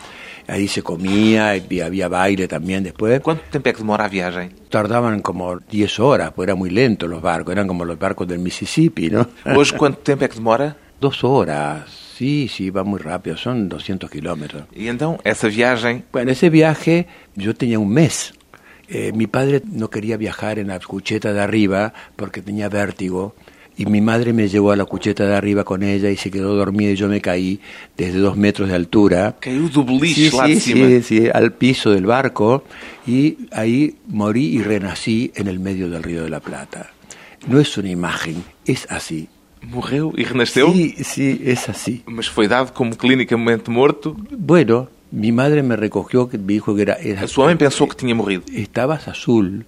Ahí 0.46 0.68
se 0.68 0.82
comía, 0.82 1.56
y 1.56 1.80
había 1.80 2.08
baile 2.08 2.48
también 2.48 2.82
después. 2.82 3.20
Quanto 3.20 3.44
tempo 3.50 3.68
é 3.68 3.72
que 3.72 3.78
demora 3.78 4.04
a 4.04 4.08
viagem? 4.08 4.50
Tardaban 4.68 5.22
como 5.22 5.56
10 5.58 6.00
horas, 6.00 6.32
pues 6.34 6.48
eran 6.48 6.58
muy 6.58 6.68
lentos 6.68 7.08
los 7.08 7.22
barcos, 7.22 7.52
eran 7.52 7.68
como 7.68 7.84
los 7.84 7.98
barcos 7.98 8.26
del 8.26 8.40
Mississippi, 8.40 9.08
¿no? 9.08 9.26
Tempo 10.04 10.24
é 10.24 10.28
que 10.28 10.34
demora? 10.34 10.76
Dos 11.00 11.24
horas, 11.24 11.90
sí, 12.16 12.46
sí, 12.48 12.70
va 12.70 12.84
muy 12.84 13.00
rápido, 13.00 13.36
son 13.36 13.68
200 13.68 14.08
kilómetros. 14.08 14.64
E 14.72 14.88
então, 14.88 15.18
essa 15.24 15.48
viagem 15.48 16.02
Bueno, 16.12 16.30
ese 16.30 16.48
viaje 16.48 17.08
yo 17.34 17.54
tenía 17.54 17.78
un 17.78 17.88
mes. 17.88 18.32
Eh, 18.88 19.10
mi 19.12 19.26
padre 19.26 19.62
no 19.64 19.90
quería 19.90 20.16
viajar 20.16 20.58
en 20.58 20.68
la 20.68 20.78
cucheta 20.78 21.32
de 21.32 21.40
arriba 21.40 21.92
porque 22.14 22.42
tenía 22.42 22.68
vértigo 22.68 23.34
y 23.76 23.86
mi 23.86 24.00
madre 24.00 24.32
me 24.32 24.48
llevó 24.48 24.70
a 24.72 24.76
la 24.76 24.84
cucheta 24.84 25.26
de 25.26 25.34
arriba 25.34 25.64
con 25.64 25.82
ella 25.82 26.10
y 26.10 26.16
se 26.16 26.30
quedó 26.30 26.54
dormida 26.54 26.90
y 26.90 26.96
yo 26.96 27.08
me 27.08 27.20
caí 27.20 27.58
desde 27.96 28.18
dos 28.18 28.36
metros 28.36 28.68
de 28.68 28.74
altura. 28.74 29.36
beliche 29.42 30.30
Sí, 30.30 30.60
sí, 30.60 30.72
sí, 30.72 31.02
sí, 31.02 31.28
al 31.32 31.52
piso 31.54 31.90
del 31.90 32.06
barco 32.06 32.64
y 33.06 33.38
ahí 33.50 33.96
morí 34.08 34.46
y 34.56 34.62
renací 34.62 35.32
en 35.34 35.48
el 35.48 35.58
medio 35.58 35.88
del 35.88 36.02
río 36.02 36.22
de 36.24 36.30
la 36.30 36.40
Plata. 36.40 36.90
No 37.48 37.58
es 37.58 37.76
una 37.78 37.88
imagen, 37.88 38.44
es 38.64 38.86
así. 38.90 39.28
Morreu 39.62 40.12
e 40.16 40.24
renasceu, 40.24 40.72
Sí, 40.72 40.94
sí, 41.04 41.40
es 41.44 41.68
así. 41.68 42.02
mas 42.06 42.28
foi 42.28 42.48
dado 42.48 42.72
como 42.74 42.96
clinicamente 42.96 43.70
morto. 43.70 44.16
Bueno, 44.36 44.88
mi 45.12 45.30
madre 45.30 45.62
me 45.62 45.76
recogió, 45.76 46.28
que 46.28 46.36
me 46.36 46.52
dijo 46.54 46.74
que 46.74 46.82
era, 46.82 46.94
era 46.94 47.28
sua 47.28 47.46
mãe 47.46 47.56
pensou 47.56 47.86
que 47.86 47.94
tinha 47.94 48.12
morrido. 48.14 48.42
estabas 48.52 49.06
azul. 49.06 49.64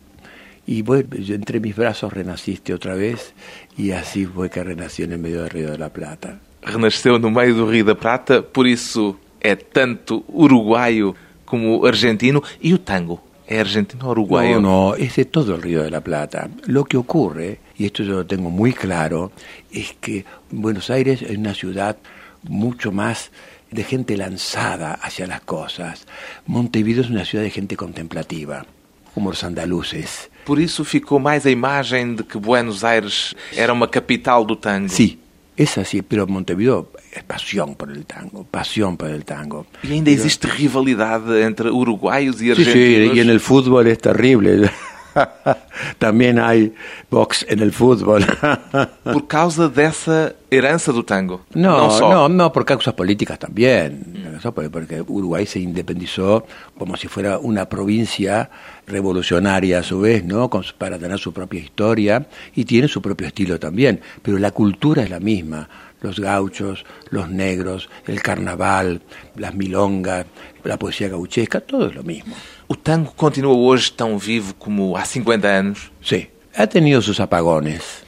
Y 0.66 0.82
bueno, 0.82 1.14
yo 1.18 1.34
entre 1.36 1.60
mis 1.60 1.76
brazos 1.76 2.12
renaciste 2.12 2.72
otra 2.74 2.94
vez 2.94 3.34
y 3.76 3.90
así 3.92 4.26
fue 4.26 4.50
que 4.50 4.62
renací 4.62 5.02
en 5.02 5.12
el 5.12 5.18
medio 5.18 5.42
del 5.42 5.50
río 5.50 5.70
de 5.70 5.78
la 5.78 5.90
Plata. 5.90 6.38
Renasceu 6.64 7.18
no 7.18 7.30
meio 7.30 7.54
do 7.54 7.66
Rio 7.66 7.84
da 7.84 7.94
Prata, 7.94 8.42
por 8.42 8.66
isso 8.66 9.16
é 9.40 9.54
tanto 9.54 10.24
uruguaio 10.28 11.14
como 11.44 11.84
argentino. 11.84 12.42
E 12.62 12.72
o 12.72 12.78
tango? 12.78 13.22
¿Es 13.46 13.60
argentino 13.60 14.06
o 14.06 14.10
uruguayo? 14.10 14.60
No, 14.60 14.90
no, 14.90 14.94
es 14.94 15.16
de 15.16 15.26
todo 15.26 15.54
el 15.54 15.62
Río 15.62 15.82
de 15.82 15.90
la 15.90 16.00
Plata. 16.00 16.48
Lo 16.64 16.84
que 16.84 16.96
ocurre, 16.96 17.60
y 17.76 17.84
esto 17.84 18.02
yo 18.02 18.14
lo 18.14 18.26
tengo 18.26 18.48
muy 18.48 18.72
claro, 18.72 19.32
es 19.70 19.94
que 20.00 20.24
Buenos 20.50 20.88
Aires 20.88 21.20
es 21.20 21.37
una 21.37 21.52
ciudad 21.52 21.98
mucho 22.42 22.92
más 22.92 23.30
de 23.70 23.84
gente 23.84 24.16
lanzada 24.16 24.94
hacia 24.94 25.26
las 25.26 25.42
cosas. 25.42 26.06
Montevideo 26.46 27.02
es 27.02 27.10
una 27.10 27.26
ciudad 27.26 27.44
de 27.44 27.50
gente 27.50 27.76
contemplativa, 27.76 28.64
como 29.12 29.30
los 29.30 29.44
andaluces. 29.44 30.30
Por 30.44 30.59
isso 30.59 30.85
ficou 30.85 31.18
mais 31.18 31.46
a 31.46 31.50
imagem 31.50 32.14
de 32.14 32.22
que 32.22 32.38
Buenos 32.38 32.85
Aires 32.85 33.35
era 33.57 33.72
uma 33.72 33.88
capital 33.88 34.44
do 34.44 34.57
tango. 34.57 34.88
Sí, 34.88 35.18
es 35.57 35.78
así, 35.78 36.02
pero 36.02 36.26
Montevideo 36.26 36.90
es 37.12 37.22
pasión 37.22 37.74
por 37.76 37.90
el 37.90 38.04
tango, 38.04 38.44
pasión 38.44 38.96
por 38.96 39.09
el 39.09 39.24
tango. 39.24 39.66
E 39.83 39.92
ainda 39.92 40.11
existe 40.11 40.48
rivalidade 40.48 41.42
entre 41.42 41.70
uruguaios 41.70 42.40
e 42.40 42.50
argentinos. 42.50 43.12
sí, 43.12 43.16
y 43.16 43.20
en 43.20 43.30
el 43.30 43.40
fútbol 43.40 43.87
es 43.87 43.98
terrible. 43.98 44.70
También 45.98 46.38
hay 46.38 46.74
box 47.11 47.46
en 47.48 47.61
el 47.61 47.72
fútbol. 47.72 48.24
Por 49.05 49.27
causa 49.27 49.68
dessa 49.68 50.35
herança 50.50 50.92
do 50.92 51.03
tango. 51.03 51.42
No, 51.55 51.79
Não 51.79 51.90
só. 51.90 52.11
no, 52.11 52.29
no, 52.29 52.53
por 52.53 52.64
causas 52.64 52.94
políticas 52.94 53.38
también. 53.38 54.24
Eso 54.38 54.53
porque- 54.53 54.70
Porque 54.70 55.00
Uruguay 55.00 55.46
se 55.46 55.59
independizó 55.61 56.46
como 56.79 56.96
si 56.96 57.09
fuera 57.09 57.38
una 57.38 57.68
provincia 57.68 58.50
revolucionaria 58.87 59.79
a 59.81 59.83
su 59.83 60.00
vez, 60.00 60.24
¿no? 60.24 60.48
Para 60.79 60.98
tener 60.98 61.18
su 61.18 61.33
propia 61.33 61.61
historia 61.61 62.27
y 62.55 62.64
tiene 62.64 62.88
su 62.88 63.00
propio 63.03 63.27
estilo 63.27 63.59
también. 63.59 64.00
Pero 64.22 64.38
la 64.38 64.50
cultura 64.50 65.03
es 65.03 65.11
la 65.11 65.20
misma. 65.20 65.68
Los 66.00 66.20
gauchos, 66.20 66.85
los 67.11 67.31
negros, 67.31 67.88
el 68.07 68.20
carnaval, 68.20 69.00
las 69.37 69.55
milongas, 69.55 70.27
la 70.62 70.79
poesía 70.79 71.09
gauchesca, 71.09 71.61
todo 71.61 71.87
es 71.88 71.94
lo 71.94 72.03
mismo. 72.03 72.35
O 72.66 72.74
tango 72.74 73.12
continua 73.12 73.55
hoje 73.55 73.92
tão 73.92 74.18
vivo 74.18 74.55
como 74.55 74.96
há 74.96 75.05
50 75.05 75.46
anos. 75.48 75.92
Sí, 76.03 76.29
ha 76.57 76.66
tenido 76.66 77.03
sus 77.03 77.20
apagones. 77.20 78.05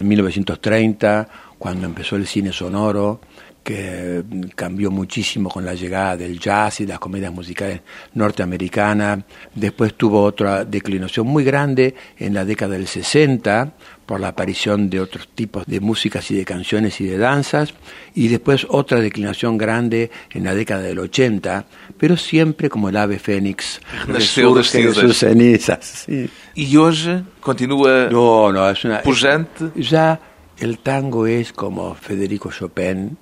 En 0.00 0.08
1930, 0.08 1.28
cuando 1.58 1.86
empezó 1.86 2.16
el 2.16 2.26
cine 2.26 2.52
sonoro, 2.52 3.20
que 3.62 4.22
cambió 4.54 4.90
muchísimo 4.90 5.50
con 5.50 5.64
la 5.64 5.74
llegada 5.74 6.16
del 6.16 6.38
jazz 6.38 6.80
y 6.80 6.86
las 6.86 6.98
comedias 6.98 7.32
musicales 7.32 7.80
norteamericanas. 8.14 9.20
Después 9.54 9.94
tuvo 9.94 10.22
otra 10.22 10.64
declinación 10.64 11.26
muy 11.26 11.44
grande 11.44 11.94
en 12.18 12.34
la 12.34 12.44
década 12.44 12.74
del 12.74 12.86
60 12.86 13.72
por 14.06 14.18
la 14.18 14.28
aparición 14.28 14.90
de 14.90 14.98
otros 14.98 15.28
tipos 15.28 15.66
de 15.66 15.78
músicas 15.78 16.30
y 16.32 16.34
de 16.34 16.44
canciones 16.44 17.00
y 17.00 17.06
de 17.06 17.16
danzas. 17.16 17.74
Y 18.14 18.26
después 18.28 18.66
otra 18.68 18.98
declinación 19.00 19.56
grande 19.56 20.10
en 20.32 20.44
la 20.44 20.54
década 20.54 20.82
del 20.82 20.98
80, 20.98 21.64
pero 21.96 22.16
siempre 22.16 22.68
como 22.68 22.88
el 22.88 22.96
ave 22.96 23.18
fénix 23.20 23.80
resurge 24.08 24.86
de 24.86 24.94
sus 24.94 25.18
cenizas. 25.18 26.04
sí. 26.06 26.28
E 26.56 26.76
hoje 26.76 27.22
continua 27.40 28.08
No, 28.10 28.52
no, 28.52 28.68
es 28.68 28.84
una... 28.84 29.00
pujante. 29.02 29.70
Ya 29.76 30.18
el 30.58 30.78
tango 30.78 31.26
es 31.26 31.52
como 31.52 31.94
Federico 31.94 32.50
Chopin, 32.50 33.16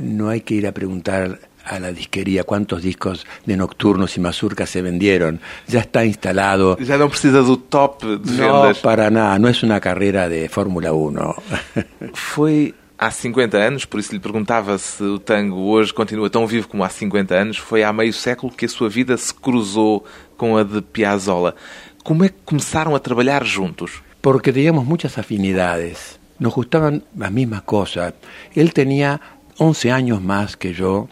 no 0.00 0.28
hay 0.28 0.40
que 0.42 0.54
ir 0.54 0.66
a 0.66 0.72
preguntar 0.72 1.38
a 1.64 1.78
la 1.78 1.92
disquería 1.92 2.44
cuántos 2.44 2.82
discos 2.82 3.26
de 3.44 3.56
nocturnos 3.56 4.16
y 4.16 4.20
mazurcas 4.20 4.70
se 4.70 4.80
vendieron, 4.80 5.40
ya 5.66 5.80
está 5.80 6.04
instalado. 6.06 6.78
Já 6.80 6.96
não 6.96 7.10
precisa 7.10 7.42
do 7.42 7.56
top 7.58 8.02
de 8.04 8.32
No, 8.40 8.62
vendas. 8.62 8.78
para 8.78 9.10
nada, 9.10 9.38
no 9.38 9.48
es 9.48 9.62
una 9.62 9.78
carrera 9.80 10.28
de 10.30 10.48
Fórmula 10.48 10.92
1. 10.94 11.34
Foi 12.14 12.74
há 12.98 13.10
50 13.10 13.56
anos, 13.58 13.84
por 13.84 14.00
isso 14.00 14.12
lhe 14.14 14.18
perguntava 14.20 14.78
se 14.78 15.02
o 15.02 15.18
tango 15.18 15.60
hoje 15.70 15.92
continua 15.92 16.30
tão 16.30 16.46
vivo 16.46 16.68
como 16.68 16.82
há 16.84 16.88
50 16.88 17.34
anos. 17.34 17.58
Foi 17.58 17.82
há 17.82 17.92
meio 17.92 18.12
século 18.14 18.52
que 18.52 18.64
a 18.64 18.68
sua 18.68 18.88
vida 18.88 19.16
se 19.16 19.34
cruzou 19.34 20.04
com 20.36 20.56
a 20.56 20.62
de 20.64 20.80
Piazzolla. 20.80 21.54
Como 22.02 22.24
é 22.24 22.28
que 22.30 22.36
começaram 22.46 22.94
a 22.94 22.98
trabalhar 23.00 23.44
juntos? 23.44 24.02
porque 24.20 24.52
teníamos 24.52 24.84
muchas 24.84 25.16
afinidades, 25.16 26.18
nos 26.40 26.52
gustaban 26.52 27.04
las 27.16 27.30
mismas 27.30 27.62
cosas. 27.62 28.14
Él 28.54 28.72
tenía 28.72 29.20
11 29.58 29.92
años 29.92 30.22
más 30.22 30.56
que 30.56 30.72
yo 30.72 31.08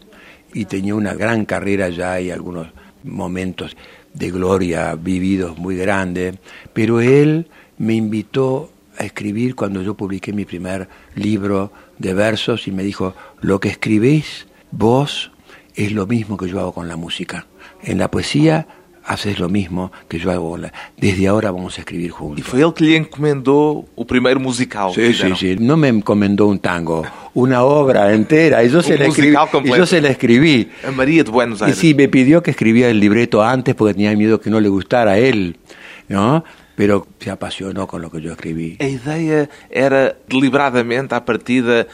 y 0.55 0.65
tenía 0.65 0.95
una 0.95 1.15
gran 1.15 1.45
carrera 1.45 1.89
ya 1.89 2.21
y 2.21 2.31
algunos 2.31 2.69
momentos 3.05 3.77
de 4.15 4.31
gloria 4.31 4.95
vividos 4.95 5.59
muy 5.59 5.77
grandes, 5.77 6.37
pero 6.73 7.01
él 7.01 7.49
me 7.79 7.95
invitó 7.95 8.71
a 8.99 9.05
escribir 9.05 9.55
cuando 9.55 9.83
yo 9.83 9.95
publiqué 9.95 10.33
mi 10.33 10.45
primer 10.45 10.89
libro 11.15 11.73
de 11.99 12.15
versos 12.15 12.67
y 12.67 12.73
me 12.73 12.83
dijo, 12.83 13.15
lo 13.41 13.61
que 13.61 13.69
escribís 13.69 14.47
vos 14.71 15.33
es 15.75 15.93
lo 15.93 16.07
mismo 16.07 16.37
que 16.37 16.49
yo 16.49 16.61
hago 16.61 16.73
con 16.73 16.89
la 16.89 16.97
música. 16.97 17.47
En 17.83 17.99
la 17.99 18.11
poesía 18.11 18.67
haces 19.07 19.39
lo 19.39 19.49
mismo 19.49 19.93
que 20.09 20.19
yo 20.19 20.31
hago. 20.31 20.59
Desde 20.97 21.29
ahora 21.29 21.51
vamos 21.51 21.79
a 21.79 21.81
escribir 21.81 22.11
juntos. 22.11 22.45
E 22.45 22.49
foi 22.49 22.61
ele 22.61 22.73
que 22.73 22.85
lhe 22.85 22.97
encomendou 22.97 23.89
o 23.95 24.05
primeiro 24.05 24.41
musical. 24.41 24.93
Sí, 24.93 25.15
sí, 25.15 25.35
sí. 25.37 25.57
No 25.59 25.77
me 25.77 25.89
encomendó 25.89 26.47
un 26.47 26.59
tango, 26.59 27.07
una 27.33 27.63
obra 27.63 28.13
entera. 28.13 28.65
Y 28.65 28.69
yo, 28.69 28.83
se 28.83 28.99
la, 28.99 29.07
escribí, 29.07 29.37
y 29.65 29.69
yo 29.69 29.87
se 29.87 30.01
la 30.01 30.09
escribí. 30.09 30.69
A 30.85 30.91
Maria 30.91 31.23
de 31.25 31.31
Buenos 31.31 31.61
Y 31.61 31.65
Aires. 31.65 31.79
sí, 31.79 31.95
me 31.95 32.09
pidió 32.09 32.43
que 32.43 32.51
escribiera 32.51 32.91
el 32.91 33.01
libreto 33.01 33.43
antes 33.43 33.75
porque 33.75 33.95
tenía 33.95 34.15
miedo 34.17 34.41
que 34.41 34.51
no 34.51 34.61
le 34.61 34.69
gustara 34.69 35.13
a 35.13 35.19
él, 35.19 35.57
¿no? 36.09 36.45
Pero 36.75 37.07
se 37.21 37.31
apasionó 37.31 37.87
con 37.87 38.03
lo 38.03 38.11
que 38.11 38.21
yo 38.21 38.33
escribí. 38.33 38.77
A 38.81 38.85
ideia 38.85 39.49
era 39.71 40.15
deliberadamente, 40.29 41.15
à 41.15 41.25
partida, 41.25 41.87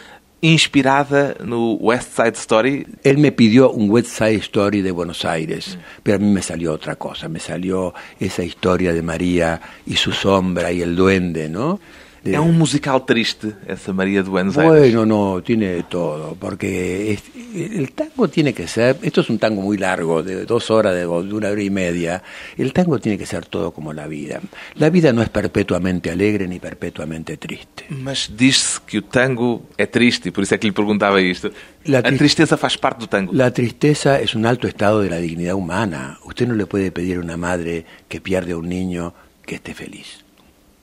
inspirada 0.43 1.37
no 1.45 1.73
West 1.75 2.17
Side 2.17 2.35
Story. 2.35 2.87
Él 3.05 3.19
me 3.19 3.33
pidió 3.33 3.71
un 3.71 3.89
West 3.89 4.09
Side 4.09 4.35
Story 4.37 4.83
de 4.83 4.91
Buenos 4.91 5.25
Aires, 5.25 5.79
pero 6.03 6.17
a 6.17 6.19
mí 6.19 6.27
me 6.27 6.43
salió 6.43 6.73
otra 6.73 6.97
cosa. 6.97 7.29
Me 7.29 7.39
salió 7.39 7.95
esa 8.21 8.43
historia 8.43 8.93
de 8.93 9.03
María 9.03 9.61
y 9.87 9.95
su 9.97 10.13
sombra 10.13 10.73
y 10.73 10.83
el 10.83 10.97
duende, 10.97 11.49
¿no? 11.49 11.81
De- 12.25 12.35
É 12.37 12.41
um 12.41 12.53
musical 12.53 13.01
triste, 13.01 13.53
essa 13.67 13.93
Maria 13.93 14.23
de 14.23 14.31
Buenos 14.31 14.57
Aires. 14.57 14.95
Bueno, 14.95 15.05
no, 15.05 15.43
tiene 15.43 15.67
de 15.75 15.83
todo, 15.83 16.37
porque 16.39 17.13
es- 17.15 17.23
el 17.53 17.91
tango 17.93 18.29
tiene 18.29 18.55
que 18.55 18.69
ser, 18.69 18.97
esto 19.03 19.23
es 19.23 19.29
un 19.29 19.39
tango 19.39 19.61
muy 19.61 19.77
largo, 19.77 20.23
de 20.23 20.45
dos 20.47 20.71
horas, 20.71 20.95
de, 20.95 21.05
una 21.07 21.49
hora 21.51 21.63
y 21.63 21.69
media, 21.71 22.23
el 22.57 22.73
tango 22.73 23.01
tiene 23.01 23.19
que 23.19 23.27
ser 23.27 23.45
todo 23.47 23.73
como 23.73 23.93
la 23.93 24.07
vida. 24.07 24.41
La 24.77 24.89
vida 24.89 25.13
no 25.13 25.21
es 25.21 25.31
perpetuamente 25.31 26.11
alegre 26.13 26.47
ni 26.47 26.61
perpetuamente 26.61 27.37
triste. 27.37 27.87
Mas 27.91 28.31
diz-se 28.37 28.79
que 28.87 28.99
o 28.99 29.03
tango 29.03 29.63
é 29.77 29.87
triste, 29.91 30.31
por 30.31 30.45
isso 30.45 30.55
é 30.55 30.59
que 30.59 30.69
lhe 30.69 30.73
perguntava 30.73 31.21
isto. 31.21 31.51
La 31.87 32.03
tri- 32.03 32.17
tristeza 32.19 32.57
faz 32.57 32.77
parte 32.79 33.01
do 33.01 33.09
tango. 33.09 33.33
La 33.35 33.51
tristeza 33.51 34.21
es 34.21 34.37
un 34.37 34.47
alto 34.47 34.69
estado 34.69 35.01
de 35.03 35.11
la 35.11 35.19
dignidad 35.19 35.57
humana. 35.57 36.19
Usted 36.25 36.47
no 36.47 36.55
le 36.55 36.67
puede 36.67 36.93
pedir 36.93 37.17
a 37.17 37.21
una 37.21 37.37
madre 37.37 37.85
que 38.09 38.21
pierde 38.21 38.53
a 38.53 38.57
un 38.59 38.69
niño 38.69 39.13
que 39.45 39.57
esté 39.57 39.75
feliz. 39.75 40.23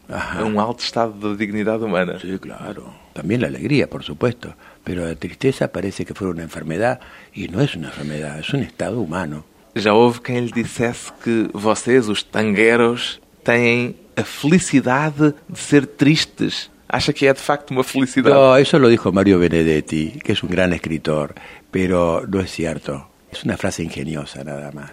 Ajá. 0.10 0.42
É 0.42 0.44
um 0.44 0.60
alto 0.60 0.84
estado 0.84 1.14
da 1.14 1.36
dignidade 1.36 1.84
humana. 1.84 2.20
Sí, 2.20 2.38
claro. 2.40 2.94
También 3.14 3.42
la 3.42 3.48
alegría, 3.48 3.88
por 3.88 4.04
supuesto. 4.04 4.56
Pero 4.84 5.06
la 5.06 5.16
tristeza 5.16 5.72
parece 5.72 6.06
que 6.06 6.14
fuera 6.14 6.34
una 6.34 6.44
enfermedad 6.44 7.00
y 7.34 7.48
no 7.48 7.62
es 7.62 7.76
una 7.76 7.90
enfermedad, 7.90 8.40
es 8.40 8.50
un 8.54 8.62
estado 8.62 9.00
humano. 9.00 9.46
Já 9.76 9.94
houve 9.94 10.20
quem 10.22 10.46
lhe 10.46 10.52
dissesse 10.52 11.14
que 11.24 11.50
vocês, 11.54 12.10
os 12.10 12.24
tangueiros, 12.24 13.22
têm 13.44 13.96
a 14.16 14.24
felicidade 14.24 15.36
de 15.48 15.60
ser 15.60 15.86
tristes. 15.86 16.72
Acha 16.88 17.14
que 17.14 17.28
é 17.28 17.34
de 17.34 17.40
facto 17.40 17.70
uma 17.72 17.84
felicidade? 17.84 18.36
No, 18.36 18.58
eso 18.58 18.80
lo 18.80 18.90
dijo 18.90 19.12
Mario 19.12 19.38
Benedetti, 19.38 20.20
que 20.24 20.32
es 20.32 20.42
un 20.42 20.50
gran 20.50 20.74
escritor, 20.74 21.36
pero 21.70 22.26
no 22.28 22.40
es 22.40 22.52
cierto. 22.52 23.08
Es 23.32 23.44
una 23.44 23.58
frase 23.58 23.84
ingeniosa 23.84 24.44
nada 24.44 24.72
más. 24.72 24.90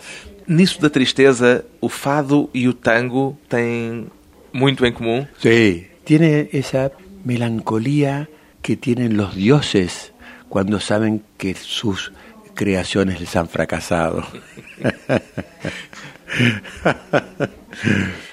Nisso 0.46 0.78
da 0.80 0.90
tristeza, 0.90 1.64
o 1.80 1.88
fado 1.88 2.50
e 2.52 2.68
o 2.68 2.74
tango 2.74 3.36
têm 3.48 4.08
muito 4.56 4.84
em 4.86 4.92
comum. 4.92 5.26
Sí, 5.38 5.88
tiene 6.04 6.48
esa 6.52 6.92
melancolía 7.24 8.28
que 8.62 8.76
tienen 8.76 9.16
los 9.16 9.34
dioses 9.34 10.12
cuando 10.48 10.80
saben 10.80 11.22
que 11.36 11.54
sus 11.54 12.12
creaciones 12.54 13.20
les 13.20 13.36
han 13.36 13.48
fracasado. 13.48 14.26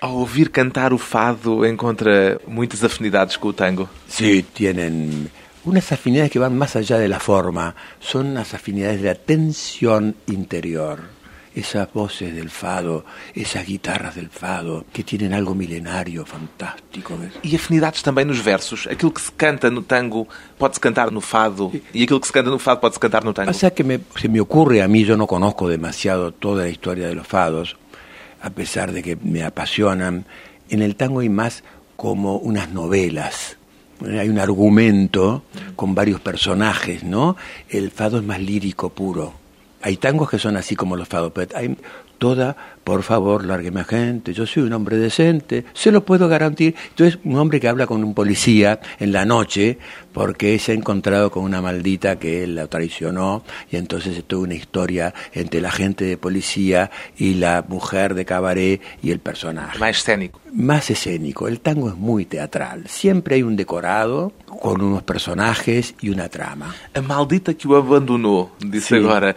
Ao 0.01 0.15
ouvir 0.17 0.51
cantar 0.51 0.93
o 0.93 0.97
fado, 0.97 1.65
encontra 1.65 2.39
muitas 2.47 2.83
afinidades 2.83 3.38
com 3.38 3.49
o 3.49 3.53
tango. 3.53 3.89
Sí, 4.07 4.43
tienen 4.53 5.29
unas 5.65 5.91
afinidades 5.91 6.31
que 6.31 6.39
van 6.39 6.57
más 6.57 6.75
allá 6.75 6.97
de 6.97 7.07
la 7.07 7.19
forma, 7.19 7.75
son 7.99 8.27
unas 8.27 8.53
afinidades 8.53 9.01
de 9.01 9.09
la 9.09 9.15
tensión 9.15 10.15
interior. 10.27 10.99
Esas 11.55 11.87
voces 11.93 12.33
del 12.33 12.49
fado, 12.49 13.05
esas 13.35 13.65
guitarras 13.67 14.15
del 14.15 14.29
fado, 14.29 14.85
que 14.91 15.03
tienen 15.03 15.33
algo 15.33 15.53
milenario, 15.53 16.25
fantástico. 16.25 17.15
¿ves? 17.15 17.33
E 17.43 17.55
afinidades 17.55 18.01
também 18.01 18.25
nos 18.25 18.39
versos. 18.39 18.87
Aquilo 18.87 19.13
que 19.13 19.21
se 19.21 19.31
canta 19.37 19.69
no 19.69 19.83
tango 19.83 20.27
pode-se 20.57 20.79
cantar 20.79 21.11
no 21.11 21.21
fado. 21.21 21.71
E 21.93 22.01
aquilo 22.03 22.19
que 22.19 22.25
se 22.27 22.33
canta 22.33 22.49
no 22.49 22.57
fado 22.57 22.79
pode-se 22.81 22.99
cantar 22.99 23.23
no 23.23 23.33
tango. 23.35 23.51
O 23.51 23.53
sea 23.53 23.69
que 23.71 23.83
me- 23.83 23.99
se 24.19 24.27
me 24.29 24.39
ocurre 24.41 24.81
a 24.81 24.87
mí, 24.87 25.05
yo 25.05 25.15
no 25.15 25.27
conozco 25.27 25.69
demasiado 25.69 26.31
toda 26.31 26.63
la 26.63 26.69
historia 26.69 27.07
de 27.07 27.13
los 27.13 27.27
fados, 27.27 27.77
a 28.41 28.49
pesar 28.49 28.91
de 28.91 29.03
que 29.03 29.15
me 29.21 29.43
apasionan. 29.43 30.25
En 30.69 30.81
el 30.81 30.95
tango 30.95 31.19
hay 31.19 31.29
más 31.29 31.63
como 31.95 32.37
unas 32.37 32.71
novelas. 32.71 33.57
Hay 34.01 34.27
un 34.27 34.39
argumento 34.39 35.43
con 35.75 35.93
varios 35.93 36.19
personajes, 36.19 37.03
¿no? 37.03 37.37
El 37.69 37.91
fado 37.91 38.17
es 38.17 38.23
más 38.23 38.41
lírico 38.41 38.89
puro. 38.89 39.42
Hay 39.83 39.97
tangos 39.97 40.29
que 40.29 40.39
son 40.39 40.57
así 40.57 40.75
como 40.75 40.95
los 40.95 41.07
fados, 41.07 41.31
pero 41.35 41.55
hay 41.57 41.75
toda, 42.23 42.55
por 42.85 43.03
favor, 43.03 43.43
lárgueme 43.43 43.81
a 43.81 43.83
gente, 43.83 44.33
yo 44.33 44.45
soy 44.45 44.63
un 44.63 44.71
hombre 44.71 44.95
decente, 44.95 45.65
se 45.73 45.91
lo 45.91 46.05
puedo 46.05 46.29
garantir. 46.29 46.73
Entonces, 46.91 47.19
un 47.25 47.35
hombre 47.35 47.59
que 47.59 47.67
habla 47.67 47.85
con 47.85 48.01
un 48.01 48.13
policía 48.13 48.79
en 49.01 49.11
la 49.11 49.25
noche 49.25 49.77
porque 50.13 50.57
se 50.57 50.71
ha 50.71 50.75
encontrado 50.75 51.29
con 51.31 51.43
una 51.43 51.61
maldita 51.61 52.17
que 52.17 52.45
él 52.45 52.55
la 52.55 52.67
traicionó 52.67 53.43
y 53.69 53.75
entonces 53.75 54.17
es 54.17 54.23
toda 54.23 54.43
una 54.43 54.53
historia 54.53 55.13
entre 55.33 55.59
la 55.59 55.69
gente 55.69 56.05
de 56.05 56.15
policía 56.15 56.91
y 57.17 57.33
la 57.33 57.65
mujer 57.67 58.13
de 58.13 58.23
cabaret 58.23 58.81
y 59.01 59.11
el 59.11 59.19
personaje. 59.19 59.77
Mais 59.79 59.97
escénico. 59.97 60.39
Más 60.53 60.89
escénico, 60.91 61.49
el 61.49 61.59
tango 61.59 61.89
es 61.89 61.95
muy 61.95 62.23
teatral, 62.23 62.87
siempre 62.87 63.35
hay 63.35 63.43
un 63.43 63.57
decorado 63.57 64.31
con 64.61 64.81
unos 64.81 65.03
personajes 65.03 65.95
y 65.99 66.07
una 66.07 66.29
trama. 66.29 66.73
A 66.93 67.01
maldita 67.01 67.53
que 67.53 67.67
o 67.67 67.75
abandonou, 67.75 68.51
disse 68.59 68.95
Sim. 68.95 69.03
agora. 69.03 69.35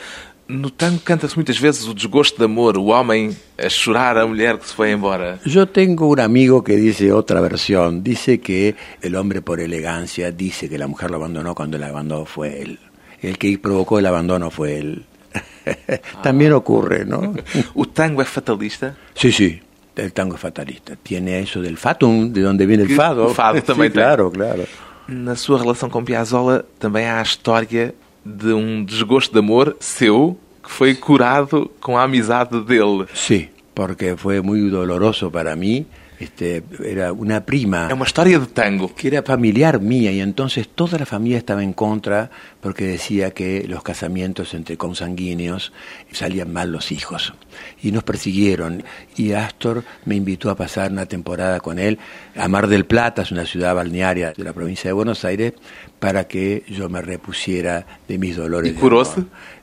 No 0.48 0.70
tango 0.70 1.00
canta-se 1.02 1.34
muitas 1.34 1.58
vezes 1.58 1.88
o 1.88 1.94
desgosto 1.94 2.38
de 2.38 2.44
amor, 2.44 2.78
o 2.78 2.84
homem 2.86 3.34
a 3.58 3.68
chorar 3.68 4.16
a 4.16 4.24
mulher 4.26 4.56
que 4.58 4.68
se 4.68 4.74
foi 4.74 4.92
embora. 4.92 5.40
Yo 5.44 5.66
tengo 5.66 6.06
un 6.06 6.20
amigo 6.20 6.62
que 6.62 6.76
dice 6.76 7.12
otra 7.12 7.40
versión, 7.40 8.04
dice 8.04 8.38
que 8.38 8.76
el 9.02 9.16
hombre 9.16 9.42
por 9.42 9.58
elegancia 9.58 10.30
dice 10.30 10.68
que 10.68 10.78
la 10.78 10.86
mujer 10.86 11.10
lo 11.10 11.16
abandonó 11.16 11.52
cuando 11.54 11.76
el 11.76 11.82
abandono 11.82 12.24
fue 12.26 12.62
él. 12.62 12.78
El 13.22 13.38
que 13.38 13.58
provocó 13.58 13.98
el 13.98 14.06
abandono 14.06 14.50
fue 14.52 14.78
él. 14.78 15.04
También 16.22 16.52
ocurre, 16.52 17.04
¿no? 17.04 17.34
O 17.74 17.84
tango 17.86 18.22
é 18.22 18.24
fatalista? 18.24 18.94
Sí, 19.14 19.32
sí, 19.32 19.60
el 19.96 20.12
tango 20.12 20.36
es 20.36 20.40
fatalista. 20.40 20.94
Tiene 20.94 21.40
eso 21.40 21.60
del 21.60 21.76
fatum, 21.76 22.32
de 22.32 22.42
donde 22.42 22.66
viene 22.66 22.84
el 22.84 22.94
fado. 22.94 23.26
o 23.26 23.34
fado 23.34 23.58
Sí, 23.60 23.62
também 23.66 23.90
tem. 23.90 24.00
claro, 24.00 24.30
claro. 24.30 24.64
Na 25.08 25.34
sua 25.34 25.58
relação 25.58 25.90
com 25.90 26.04
Piazzolla 26.04 26.64
também 26.78 27.06
há 27.06 27.18
a 27.18 27.22
história 27.22 27.94
de 28.26 28.52
um 28.52 28.84
desgosto 28.84 29.32
de 29.32 29.38
amor 29.38 29.76
seu 29.78 30.36
que 30.62 30.70
foi 30.70 30.94
curado 30.94 31.70
com 31.80 31.96
a 31.96 32.02
amizade 32.02 32.60
dele. 32.62 33.06
Sí, 33.14 33.48
porque 33.72 34.16
fue 34.16 34.40
muy 34.40 34.68
doloroso 34.68 35.30
para 35.30 35.54
mí. 35.54 35.86
Este, 36.18 36.62
era 36.84 37.12
una 37.12 37.44
prima 37.44 37.88
É 37.90 37.94
uma 37.94 38.06
história 38.06 38.38
de 38.38 38.46
tango. 38.46 38.94
que 38.94 39.08
era 39.08 39.22
familiar 39.22 39.80
mía 39.80 40.10
y 40.12 40.20
entonces 40.20 40.66
toda 40.68 40.98
la 40.98 41.04
familia 41.04 41.36
estaba 41.38 41.62
en 41.62 41.74
contra 41.74 42.30
porque 42.60 42.84
decía 42.84 43.32
que 43.32 43.66
los 43.68 43.82
casamientos 43.82 44.54
entre 44.54 44.76
consanguíneos 44.76 45.72
salían 46.12 46.52
mal 46.52 46.72
los 46.72 46.90
hijos 46.90 47.34
y 47.82 47.92
nos 47.92 48.02
persiguieron 48.02 48.82
y 49.16 49.32
Astor 49.32 49.84
me 50.06 50.14
invitó 50.14 50.50
a 50.50 50.56
pasar 50.56 50.90
una 50.90 51.06
temporada 51.06 51.60
con 51.60 51.78
él 51.78 51.98
a 52.34 52.48
Mar 52.48 52.66
del 52.68 52.86
Plata, 52.86 53.22
es 53.22 53.30
una 53.30 53.44
ciudad 53.44 53.74
balnearia 53.74 54.32
de 54.32 54.44
la 54.44 54.52
provincia 54.52 54.88
de 54.88 54.92
Buenos 54.94 55.24
Aires, 55.24 55.52
para 55.98 56.26
que 56.26 56.64
yo 56.68 56.88
me 56.88 57.02
repusiera 57.02 57.86
de 58.08 58.18
mis 58.18 58.36
dolores. 58.36 58.74
¿Y 58.74 58.78
amor. 58.78 59.06